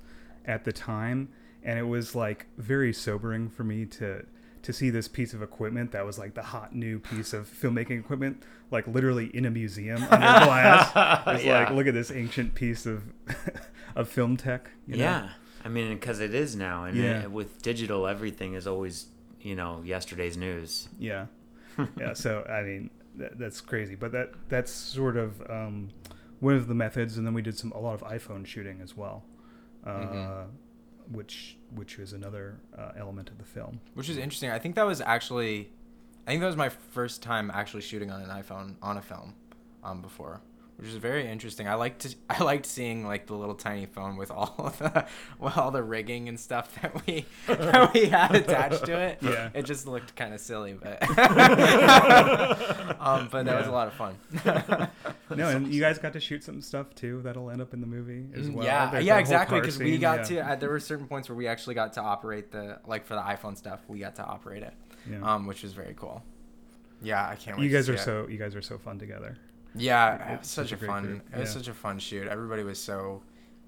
at 0.46 0.64
the 0.66 0.72
time, 0.74 1.30
and 1.64 1.78
it 1.80 1.84
was 1.88 2.16
like 2.16 2.48
very 2.58 2.94
sobering 2.94 3.50
for 3.50 3.64
me 3.64 3.86
to 3.86 4.26
to 4.64 4.72
see 4.74 4.92
this 4.92 5.08
piece 5.08 5.34
of 5.34 5.42
equipment 5.42 5.92
that 5.92 6.06
was 6.06 6.20
like 6.20 6.36
the 6.36 6.44
hot 6.44 6.76
new 6.76 7.00
piece 7.00 7.34
of 7.34 7.48
filmmaking 7.50 8.00
equipment, 8.00 8.44
like 8.70 8.86
literally 8.88 9.26
in 9.36 9.46
a 9.46 9.50
museum 9.50 9.98
under 10.04 10.18
glass. 10.46 10.92
It's 11.28 11.44
Yeah. 11.44 11.64
like, 11.64 11.72
look 11.72 11.88
at 11.88 11.96
this 11.96 12.12
ancient 12.12 12.54
piece 12.54 12.86
of 12.86 13.02
of 13.96 14.08
film 14.08 14.38
tech. 14.38 14.70
you 14.86 14.98
know? 14.98 15.04
Yeah, 15.04 15.30
I 15.66 15.70
mean, 15.70 15.94
because 15.96 16.20
it 16.20 16.36
is 16.36 16.56
now, 16.56 16.84
and 16.84 16.96
Yeah. 16.96 17.24
it- 17.24 17.32
with 17.32 17.62
digital, 17.64 18.06
everything 18.08 18.54
is 18.54 18.68
always 18.68 19.08
you 19.42 19.56
know 19.56 19.82
yesterday's 19.84 20.38
news. 20.38 20.90
Yeah, 21.00 21.26
yeah. 21.98 22.14
So 22.14 22.44
I 22.48 22.62
mean, 22.62 22.92
that, 23.16 23.38
that's 23.40 23.62
crazy, 23.62 23.96
but 23.96 24.12
that 24.12 24.32
that's 24.50 24.72
sort 24.72 25.18
of 25.18 25.42
um, 25.50 25.90
one 26.40 26.56
of 26.56 26.68
the 26.68 26.74
methods, 26.76 27.18
and 27.18 27.26
then 27.28 27.34
we 27.34 27.42
did 27.42 27.58
some 27.58 27.72
a 27.74 27.80
lot 27.80 27.94
of 27.94 28.02
iPhone 28.02 28.46
shooting 28.46 28.80
as 28.82 28.96
well, 28.98 29.24
uh, 29.86 29.90
Mhm. 29.90 30.48
which 31.12 31.58
which 31.76 32.00
is 32.00 32.14
another 32.14 32.60
uh, 32.78 32.92
element 32.98 33.30
of 33.30 33.38
the 33.38 33.44
film. 33.46 33.80
which 33.94 34.10
is 34.10 34.18
interesting. 34.18 34.50
I 34.50 34.60
think 34.60 34.76
that 34.76 34.86
was 34.86 35.02
actually, 35.02 35.70
I 36.28 36.32
think 36.32 36.42
that 36.42 36.48
was 36.48 36.56
my 36.58 36.70
first 36.70 37.22
time 37.24 37.50
actually 37.52 37.82
shooting 37.82 38.12
on 38.12 38.22
an 38.22 38.30
iPhone 38.30 38.76
on 38.82 38.98
a 38.98 39.02
film, 39.02 39.34
um, 39.84 40.02
before, 40.02 40.42
which 40.82 40.90
is 40.90 40.96
very 40.96 41.30
interesting. 41.30 41.68
I 41.68 41.76
liked 41.76 42.16
I 42.30 42.44
liked 42.44 42.66
seeing 42.66 43.06
like 43.06 43.28
the 43.28 43.36
little 43.36 43.54
tiny 43.56 43.86
phone 43.86 44.18
with 44.18 44.32
all 44.32 44.56
of 44.58 44.78
the 44.80 45.06
with 45.40 45.56
all 45.58 45.70
the 45.72 45.84
rigging 45.84 46.28
and 46.28 46.40
stuff 46.40 46.76
that 46.82 47.06
we 47.06 47.26
that 47.48 47.94
we 47.94 48.06
had 48.08 48.34
attached 48.36 48.86
to 48.86 49.00
it. 49.00 49.20
Yeah. 49.22 49.50
it 49.54 49.64
just 49.64 49.86
looked 49.88 50.16
kind 50.16 50.34
of 50.34 50.40
silly, 50.42 50.74
but 50.74 51.02
um, 53.00 53.30
but 53.32 53.46
that 53.46 53.58
was 53.58 53.68
a 53.68 53.72
lot 53.72 53.88
of 53.88 53.94
fun. 53.94 54.16
No, 55.36 55.48
and 55.48 55.74
you 55.74 55.80
guys 55.80 55.98
got 55.98 56.14
to 56.14 56.20
shoot 56.20 56.44
some 56.44 56.62
stuff 56.62 56.94
too 56.96 57.22
that'll 57.22 57.50
end 57.50 57.62
up 57.62 57.74
in 57.74 57.82
the 57.82 57.88
movie 57.88 58.26
as 58.34 58.50
well. 58.50 58.64
Mm, 58.64 58.68
yeah, 58.68 58.92
There's 58.92 59.06
yeah, 59.06 59.18
exactly. 59.20 59.60
Because 59.60 59.78
we 59.80 59.98
got 59.98 60.30
yeah. 60.32 60.44
to 60.44 60.52
uh, 60.52 60.56
there 60.56 60.70
were 60.70 60.80
certain 60.80 61.08
points 61.08 61.30
where 61.30 61.36
we 61.36 61.48
actually 61.48 61.76
got 61.76 61.94
to 61.94 62.02
operate 62.02 62.52
the 62.52 62.80
like 62.86 63.06
for 63.06 63.16
the 63.16 63.22
iPhone 63.22 63.58
stuff. 63.58 63.82
We 63.88 64.00
got 64.00 64.16
to 64.16 64.26
operate 64.26 64.64
it, 64.64 64.74
Yeah. 65.10 65.22
um, 65.36 65.48
which 65.48 65.64
was 65.64 65.74
very 65.74 65.94
cool. 65.98 66.24
Yeah, 67.02 67.28
I 67.28 67.36
can't 67.36 67.58
wait. 67.58 67.64
you 67.64 67.70
to 67.70 67.76
guys 67.78 67.86
see 67.86 67.92
are 67.94 67.96
it. 67.96 68.00
so 68.00 68.28
you 68.28 68.38
guys 68.38 68.56
are 68.56 68.62
so 68.62 68.78
fun 68.78 69.00
together. 69.00 69.38
Yeah, 69.76 70.34
It- 70.34 70.40
was 70.40 70.48
such 70.48 70.72
a 70.72 70.78
fun. 70.78 71.22
It 71.34 71.40
was 71.40 71.50
such 71.52 71.68
a 71.68 71.74
fun 71.74 72.00
shoot. 72.00 72.28
Everybody 72.28 72.64
was 72.64 72.80
so, 72.80 73.22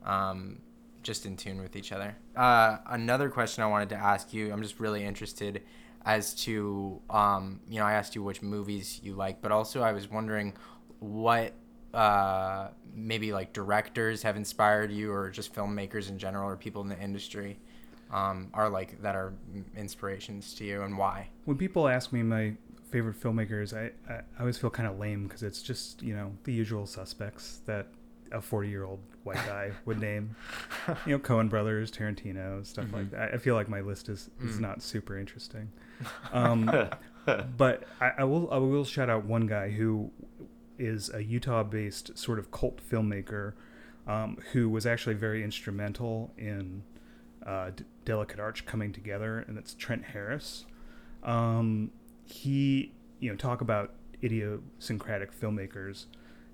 um, 0.03 0.59
just 1.01 1.25
in 1.25 1.35
tune 1.37 1.61
with 1.61 1.75
each 1.75 1.91
other. 1.91 2.15
Uh, 2.35 2.77
another 2.87 3.29
question 3.29 3.63
I 3.63 3.67
wanted 3.67 3.89
to 3.89 3.95
ask 3.97 4.33
you. 4.33 4.51
I'm 4.51 4.61
just 4.61 4.79
really 4.79 5.03
interested 5.03 5.63
as 6.05 6.33
to, 6.45 7.01
um, 7.09 7.61
you 7.69 7.79
know, 7.79 7.85
I 7.85 7.93
asked 7.93 8.15
you 8.15 8.23
which 8.23 8.41
movies 8.41 8.99
you 9.03 9.13
like, 9.13 9.41
but 9.41 9.51
also 9.51 9.81
I 9.81 9.91
was 9.93 10.09
wondering 10.09 10.53
what, 10.99 11.53
uh, 11.93 12.69
maybe 12.93 13.31
like 13.31 13.53
directors 13.53 14.23
have 14.23 14.35
inspired 14.35 14.91
you, 14.91 15.11
or 15.11 15.29
just 15.29 15.53
filmmakers 15.53 16.09
in 16.09 16.17
general, 16.17 16.49
or 16.49 16.55
people 16.57 16.81
in 16.81 16.89
the 16.89 16.99
industry, 16.99 17.59
um, 18.11 18.49
are 18.53 18.69
like 18.69 19.01
that 19.01 19.15
are 19.15 19.33
inspirations 19.77 20.53
to 20.55 20.65
you, 20.65 20.81
and 20.83 20.97
why. 20.97 21.29
When 21.45 21.57
people 21.57 21.87
ask 21.87 22.11
me 22.11 22.23
my 22.23 22.53
favorite 22.93 23.19
filmmakers, 23.19 23.73
I, 23.75 23.91
I, 24.11 24.17
I 24.37 24.39
always 24.39 24.57
feel 24.57 24.69
kind 24.69 24.87
of 24.87 24.97
lame 24.99 25.23
because 25.27 25.43
it's 25.43 25.61
just 25.61 26.01
you 26.01 26.15
know 26.15 26.31
the 26.45 26.53
usual 26.53 26.85
suspects 26.85 27.61
that 27.65 27.87
a 28.31 28.41
40 28.41 28.69
year 28.69 28.83
old 28.83 28.99
white 29.23 29.35
guy 29.53 29.71
would 29.85 29.99
name. 29.99 30.35
You 31.05 31.13
know, 31.13 31.19
Cohen 31.19 31.49
Brothers, 31.49 31.91
Tarantino, 31.91 32.65
stuff 32.65 32.85
like 32.93 33.11
that. 33.11 33.33
I 33.33 33.37
feel 33.37 33.55
like 33.55 33.67
my 33.69 33.81
list 33.81 34.09
is, 34.09 34.29
is 34.41 34.57
Mm. 34.57 34.61
not 34.61 34.81
super 34.81 35.17
interesting. 35.17 35.69
Um, 36.33 36.59
but 37.57 37.83
I, 38.01 38.11
I 38.19 38.23
will 38.25 38.49
I 38.51 38.57
will 38.57 38.83
shout 38.85 39.09
out 39.09 39.23
one 39.25 39.45
guy 39.47 39.69
who 39.69 40.11
is 40.77 41.09
a 41.13 41.23
Utah-based 41.23 42.17
sort 42.17 42.39
of 42.39 42.51
cult 42.51 42.79
filmmaker 42.89 43.53
um, 44.07 44.37
who 44.51 44.67
was 44.69 44.85
actually 44.85 45.15
very 45.15 45.43
instrumental 45.43 46.31
in 46.37 46.83
uh, 47.45 47.69
D- 47.75 47.85
Delicate 48.05 48.39
Arch 48.39 48.65
coming 48.65 48.91
together, 48.91 49.45
and 49.47 49.55
that's 49.55 49.73
Trent 49.75 50.03
Harris. 50.05 50.65
Um, 51.23 51.91
he, 52.25 52.93
you 53.19 53.29
know, 53.29 53.35
talk 53.35 53.61
about 53.61 53.93
idiosyncratic 54.23 55.37
filmmakers. 55.39 56.05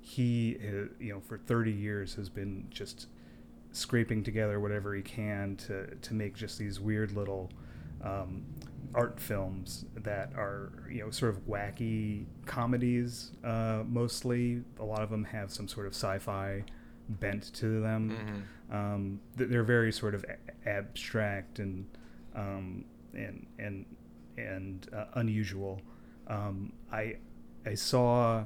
He, 0.01 0.57
uh, 0.63 0.85
you 0.99 1.13
know, 1.13 1.19
for 1.19 1.37
30 1.37 1.71
years 1.71 2.15
has 2.15 2.29
been 2.29 2.65
just 2.69 3.07
scraping 3.71 4.23
together 4.23 4.59
whatever 4.59 4.95
he 4.95 5.01
can 5.03 5.55
to 5.55 5.85
to 6.01 6.13
make 6.15 6.35
just 6.35 6.57
these 6.57 6.79
weird 6.79 7.11
little 7.11 7.51
um, 8.03 8.43
art 8.95 9.19
films 9.19 9.85
that 9.97 10.31
are 10.35 10.71
you 10.89 11.01
know 11.03 11.11
sort 11.11 11.35
of 11.35 11.45
wacky 11.47 12.25
comedies 12.47 13.31
uh, 13.43 13.83
mostly 13.87 14.63
a 14.79 14.83
lot 14.83 15.03
of 15.03 15.11
them 15.11 15.23
have 15.23 15.51
some 15.51 15.67
sort 15.67 15.85
of 15.85 15.93
sci-fi 15.93 16.63
bent 17.09 17.53
to 17.53 17.79
them 17.79 18.43
Mhm. 18.71 18.75
um, 18.75 19.19
they're 19.35 19.63
very 19.63 19.91
sort 19.91 20.15
of 20.15 20.25
a- 20.25 20.67
abstract 20.67 21.59
and 21.59 21.85
um, 22.33 22.85
and 23.13 23.45
and 23.59 23.85
and 24.39 24.87
uh, 24.93 25.05
unusual 25.13 25.81
um, 26.27 26.73
I 26.91 27.17
I 27.65 27.73
saw 27.75 28.43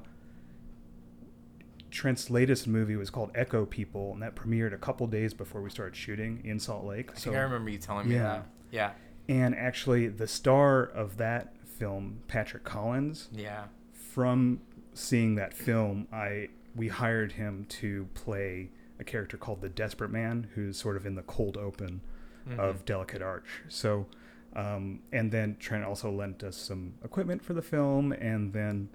Trent's 1.91 2.29
latest 2.29 2.67
movie 2.67 2.95
was 2.95 3.09
called 3.09 3.31
Echo 3.35 3.65
People, 3.65 4.13
and 4.13 4.21
that 4.23 4.35
premiered 4.35 4.73
a 4.73 4.77
couple 4.77 5.05
days 5.07 5.33
before 5.33 5.61
we 5.61 5.69
started 5.69 5.95
shooting 5.95 6.41
in 6.43 6.59
Salt 6.59 6.85
Lake. 6.85 7.11
I 7.11 7.19
think 7.19 7.35
I 7.35 7.39
remember 7.41 7.69
you 7.69 7.77
telling 7.77 8.09
me 8.09 8.15
yeah. 8.15 8.23
that. 8.23 8.45
Yeah. 8.71 8.91
and 9.29 9.55
actually, 9.55 10.07
the 10.07 10.27
star 10.27 10.83
of 10.83 11.17
that 11.17 11.53
film, 11.77 12.21
Patrick 12.27 12.63
Collins, 12.63 13.29
Yeah. 13.31 13.65
from 13.93 14.61
seeing 14.95 15.35
that 15.35 15.53
film, 15.53 16.07
I 16.11 16.49
we 16.75 16.87
hired 16.87 17.33
him 17.33 17.65
to 17.69 18.07
play 18.15 18.71
a 18.99 19.03
character 19.03 19.37
called 19.37 19.61
the 19.61 19.69
Desperate 19.69 20.09
Man, 20.09 20.47
who's 20.55 20.77
sort 20.77 20.97
of 20.97 21.05
in 21.05 21.13
the 21.15 21.21
cold 21.23 21.57
open 21.57 22.01
Mm-hmm. 22.49 22.59
of 22.59 22.83
Delicate 22.83 23.21
Arch. 23.21 23.61
So, 23.69 24.05
um, 24.55 24.99
and 25.11 25.31
then 25.31 25.57
Trent 25.59 25.83
also 25.83 26.11
lent 26.11 26.43
us 26.43 26.55
some 26.55 26.93
equipment 27.03 27.43
for 27.43 27.53
the 27.53 27.61
film, 27.61 28.11
and 28.13 28.53
then, 28.53 28.89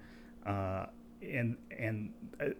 uh, 0.47 0.87
and 1.23 1.57
and 1.77 2.13
uh, 2.41 2.51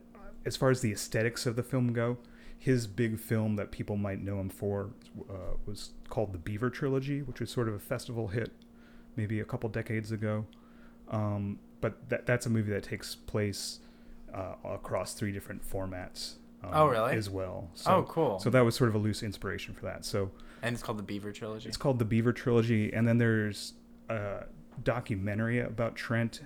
as 0.45 0.57
far 0.57 0.71
as 0.71 0.81
the 0.81 0.93
aesthetics 0.93 1.47
of 1.47 1.57
the 1.57 1.63
film 1.63 1.93
go, 1.93 2.19
his 2.59 2.87
big 2.87 3.19
film 3.19 3.57
that 3.57 3.71
people 3.71 3.97
might 3.97 4.21
know 4.23 4.41
him 4.41 4.49
for 4.49 4.91
uh, 5.31 5.55
was 5.67 5.93
called 6.09 6.33
the 6.33 6.39
Beaver 6.39 6.71
Trilogy, 6.71 7.23
which 7.23 7.41
was 7.41 7.51
sort 7.51 7.69
of 7.69 7.75
a 7.75 7.79
festival 7.79 8.29
hit, 8.29 8.51
maybe 9.17 9.39
a 9.41 9.45
couple 9.45 9.69
decades 9.69 10.11
ago. 10.11 10.47
Um, 11.11 11.61
but 11.81 12.09
that 12.09 12.27
that's 12.27 12.47
a 12.47 12.51
movie 12.51 12.73
that 12.73 12.83
takes 12.83 13.15
place 13.15 13.79
uh, 14.35 14.55
across 14.65 15.15
three 15.15 15.33
different 15.33 15.63
formats. 15.69 16.35
Um, 16.65 16.71
Oh, 16.73 16.87
really? 16.89 17.15
As 17.15 17.31
well. 17.31 17.71
So, 17.75 17.91
oh, 17.93 18.03
cool. 18.03 18.41
So 18.41 18.51
that 18.51 18.65
was 18.65 18.75
sort 18.75 18.89
of 18.89 18.97
a 18.97 18.99
loose 18.99 19.23
inspiration 19.23 19.75
for 19.75 19.85
that. 19.87 20.05
So 20.05 20.33
and 20.63 20.75
it's 20.75 20.83
called 20.83 20.99
the 20.99 21.03
Beaver 21.03 21.33
Trilogy. 21.33 21.69
it's 21.69 21.77
called 21.77 21.99
the 21.99 22.05
Beaver 22.05 22.33
Trilogy, 22.33 22.93
and 22.93 23.07
then 23.07 23.19
there's 23.19 23.75
a 24.09 24.45
documentary 24.85 25.61
about 25.61 25.97
Trent 25.97 26.41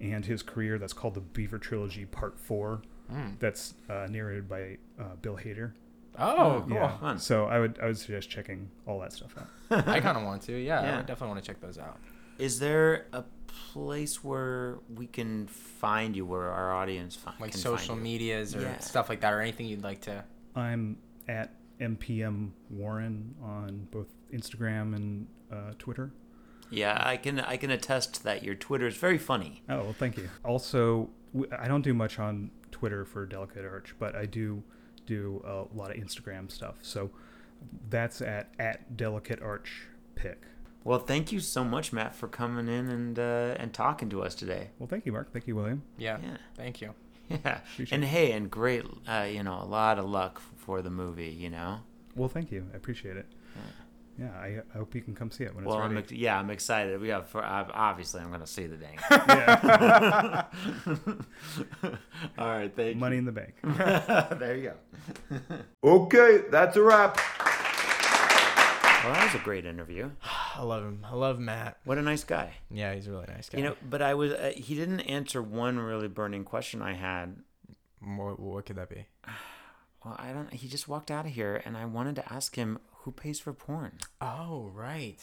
and 0.00 0.24
his 0.24 0.42
career 0.42 0.78
that's 0.78 0.92
called 0.92 1.14
the 1.14 1.20
Beaver 1.20 1.58
Trilogy 1.58 2.04
Part 2.06 2.38
Four. 2.38 2.82
Mm. 3.12 3.38
That's 3.38 3.74
uh, 3.90 4.06
narrated 4.10 4.48
by 4.48 4.78
uh, 4.98 5.16
Bill 5.20 5.36
Hader. 5.36 5.72
Oh, 6.18 6.64
cool. 6.66 6.76
Yeah. 6.76 6.96
Fun. 6.98 7.18
So 7.18 7.46
I 7.46 7.58
would 7.58 7.78
I 7.82 7.86
would 7.86 7.98
suggest 7.98 8.28
checking 8.30 8.70
all 8.86 9.00
that 9.00 9.12
stuff 9.12 9.34
out. 9.38 9.88
I 9.88 10.00
kind 10.00 10.16
of 10.16 10.24
want 10.24 10.42
to. 10.42 10.52
Yeah, 10.58 10.80
I 10.80 10.84
Yeah. 10.84 10.96
would 10.98 11.06
definitely 11.06 11.32
want 11.34 11.44
to 11.44 11.46
check 11.50 11.60
those 11.60 11.78
out. 11.78 11.98
Is 12.38 12.58
there 12.58 13.06
a 13.12 13.24
place 13.72 14.24
where 14.24 14.78
we 14.94 15.06
can 15.06 15.46
find 15.46 16.16
you, 16.16 16.24
where 16.26 16.50
our 16.50 16.72
audience 16.74 17.14
fi- 17.16 17.30
Like 17.40 17.52
can 17.52 17.60
find 17.60 17.64
you? 17.64 17.70
Like 17.70 17.80
social 17.80 17.96
medias 17.96 18.56
or 18.56 18.62
Yeah. 18.62 18.78
stuff 18.78 19.08
like 19.08 19.20
that, 19.20 19.32
or 19.32 19.40
anything 19.40 19.66
you'd 19.66 19.82
like 19.84 20.00
to. 20.02 20.24
I'm 20.56 20.96
at 21.28 21.54
MPM 21.82 22.50
Warren 22.70 23.34
on 23.42 23.88
both 23.90 24.08
Instagram 24.32 24.94
and 24.94 25.26
uh, 25.52 25.72
Twitter. 25.78 26.12
Yeah, 26.70 27.00
I 27.04 27.18
can 27.18 27.40
I 27.40 27.58
can 27.58 27.70
attest 27.70 28.24
that 28.24 28.42
your 28.42 28.54
Twitter 28.54 28.86
is 28.86 28.96
very 28.96 29.18
funny. 29.18 29.62
Oh, 29.68 29.82
well, 29.82 29.92
thank 29.92 30.16
you. 30.16 30.30
Also, 30.44 31.10
I 31.58 31.68
don't 31.68 31.82
do 31.82 31.92
much 31.92 32.18
on 32.18 32.50
Twitter 32.70 33.04
for 33.04 33.26
Delicate 33.26 33.64
Arch, 33.64 33.94
but 33.98 34.14
I 34.16 34.24
do 34.24 34.62
do 35.04 35.42
a 35.44 35.76
lot 35.76 35.90
of 35.90 35.96
Instagram 35.96 36.50
stuff. 36.50 36.76
So 36.82 37.10
that's 37.90 38.22
at 38.22 38.48
at 38.58 38.96
Delicate 38.96 39.42
Arch 39.42 39.88
Pick. 40.14 40.44
Well, 40.84 40.98
thank 40.98 41.30
you 41.30 41.38
so 41.40 41.62
much, 41.62 41.92
Matt, 41.92 42.14
for 42.14 42.26
coming 42.26 42.68
in 42.68 42.88
and 42.88 43.18
uh, 43.18 43.54
and 43.58 43.72
talking 43.72 44.08
to 44.10 44.22
us 44.22 44.34
today. 44.34 44.70
Well, 44.78 44.88
thank 44.88 45.06
you, 45.06 45.12
Mark. 45.12 45.32
Thank 45.32 45.46
you, 45.46 45.56
William. 45.56 45.82
Yeah. 45.98 46.18
Yeah. 46.22 46.38
Thank 46.56 46.80
you. 46.80 46.94
Yeah, 47.44 47.60
Appreciate 47.72 47.94
and 47.96 48.04
it. 48.04 48.08
hey, 48.08 48.32
and 48.32 48.50
great, 48.50 48.84
uh, 49.08 49.26
you 49.30 49.42
know, 49.42 49.60
a 49.62 49.64
lot 49.66 49.98
of 49.98 50.04
luck 50.06 50.40
for 50.56 50.82
the 50.82 50.90
movie. 50.90 51.30
You 51.30 51.50
know. 51.50 51.78
Well, 52.16 52.28
thank 52.28 52.50
you. 52.52 52.66
I 52.72 52.76
appreciate 52.76 53.16
it. 53.16 53.26
Yeah, 54.18 54.28
I, 54.38 54.58
I 54.74 54.76
hope 54.78 54.94
you 54.94 55.00
can 55.00 55.14
come 55.14 55.30
see 55.30 55.44
it 55.44 55.54
when 55.54 55.64
Well, 55.64 55.78
it's 55.78 55.84
I'm 55.86 55.94
ready. 55.94 56.16
yeah, 56.18 56.38
I'm 56.38 56.50
excited. 56.50 57.00
We 57.00 57.08
have 57.08 57.28
for 57.28 57.42
ob- 57.42 57.70
obviously 57.72 58.20
I'm 58.20 58.30
gonna 58.30 58.46
see 58.46 58.66
the 58.66 58.76
dang. 58.76 58.98
yeah. 59.10 60.44
All 62.38 62.46
right, 62.48 62.70
thank 62.76 62.98
Money 62.98 63.16
in 63.16 63.24
the 63.24 63.32
bank. 63.32 63.54
there 64.38 64.56
you 64.56 64.72
go. 65.30 65.56
Okay, 65.82 66.42
that's 66.50 66.76
a 66.76 66.82
wrap. 66.82 67.18
Well, 69.02 69.12
that 69.14 69.32
was 69.32 69.40
a 69.40 69.44
great 69.44 69.66
interview. 69.66 70.10
I 70.54 70.62
love 70.62 70.84
him. 70.84 71.04
I 71.08 71.14
love 71.14 71.38
Matt. 71.40 71.78
What 71.84 71.98
a 71.98 72.02
nice 72.02 72.22
guy. 72.24 72.54
Yeah, 72.70 72.94
he's 72.94 73.08
a 73.08 73.10
really 73.10 73.26
nice 73.28 73.48
guy. 73.48 73.58
You 73.58 73.64
know, 73.64 73.76
but 73.88 74.00
I 74.00 74.14
was 74.14 74.32
uh, 74.32 74.52
he 74.56 74.74
didn't 74.74 75.00
answer 75.00 75.42
one 75.42 75.78
really 75.78 76.08
burning 76.08 76.44
question 76.44 76.82
I 76.82 76.94
had. 76.94 77.36
what, 78.00 78.38
what 78.38 78.66
could 78.66 78.76
that 78.76 78.88
be? 78.88 79.06
Well, 80.04 80.16
I 80.18 80.32
don't. 80.32 80.52
He 80.52 80.66
just 80.66 80.88
walked 80.88 81.12
out 81.12 81.26
of 81.26 81.30
here, 81.30 81.62
and 81.64 81.76
I 81.76 81.84
wanted 81.84 82.16
to 82.16 82.32
ask 82.32 82.56
him 82.56 82.80
who 83.02 83.12
pays 83.12 83.38
for 83.38 83.52
porn. 83.52 83.98
Oh, 84.20 84.68
right. 84.74 85.20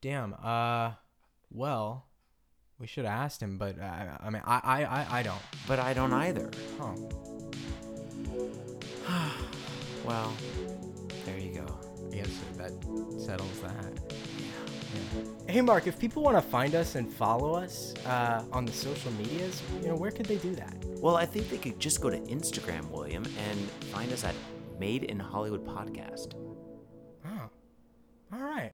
Damn. 0.00 0.34
Uh, 0.42 0.92
well, 1.50 2.06
we 2.78 2.86
should 2.86 3.04
have 3.04 3.12
asked 3.12 3.42
him, 3.42 3.58
but 3.58 3.78
uh, 3.78 4.16
I 4.20 4.30
mean, 4.30 4.40
I, 4.46 4.60
I, 4.64 4.84
I, 4.84 5.18
I 5.18 5.22
don't. 5.22 5.42
But 5.68 5.80
I 5.80 5.92
don't 5.92 6.14
either. 6.14 6.50
Huh. 6.78 6.94
Well, 10.06 10.34
guess 12.14 12.40
that 12.56 12.72
settles 13.18 13.60
that. 13.60 13.92
Yeah. 14.38 15.52
Hey, 15.52 15.60
Mark, 15.60 15.86
if 15.86 15.98
people 15.98 16.22
want 16.22 16.36
to 16.36 16.42
find 16.42 16.74
us 16.74 16.94
and 16.94 17.12
follow 17.12 17.54
us 17.54 17.94
uh, 18.06 18.44
on 18.52 18.64
the 18.64 18.72
social 18.72 19.10
medias, 19.12 19.62
you 19.82 19.88
know, 19.88 19.96
where 19.96 20.10
could 20.10 20.26
they 20.26 20.36
do 20.36 20.54
that? 20.54 20.74
Well, 21.00 21.16
I 21.16 21.26
think 21.26 21.50
they 21.50 21.58
could 21.58 21.78
just 21.80 22.00
go 22.00 22.10
to 22.10 22.18
Instagram, 22.18 22.88
William, 22.90 23.24
and 23.48 23.58
find 23.92 24.12
us 24.12 24.24
at 24.24 24.34
Made 24.78 25.04
in 25.04 25.18
Hollywood 25.18 25.64
Podcast. 25.66 26.34
Oh, 27.26 27.50
all 28.32 28.40
right. 28.40 28.72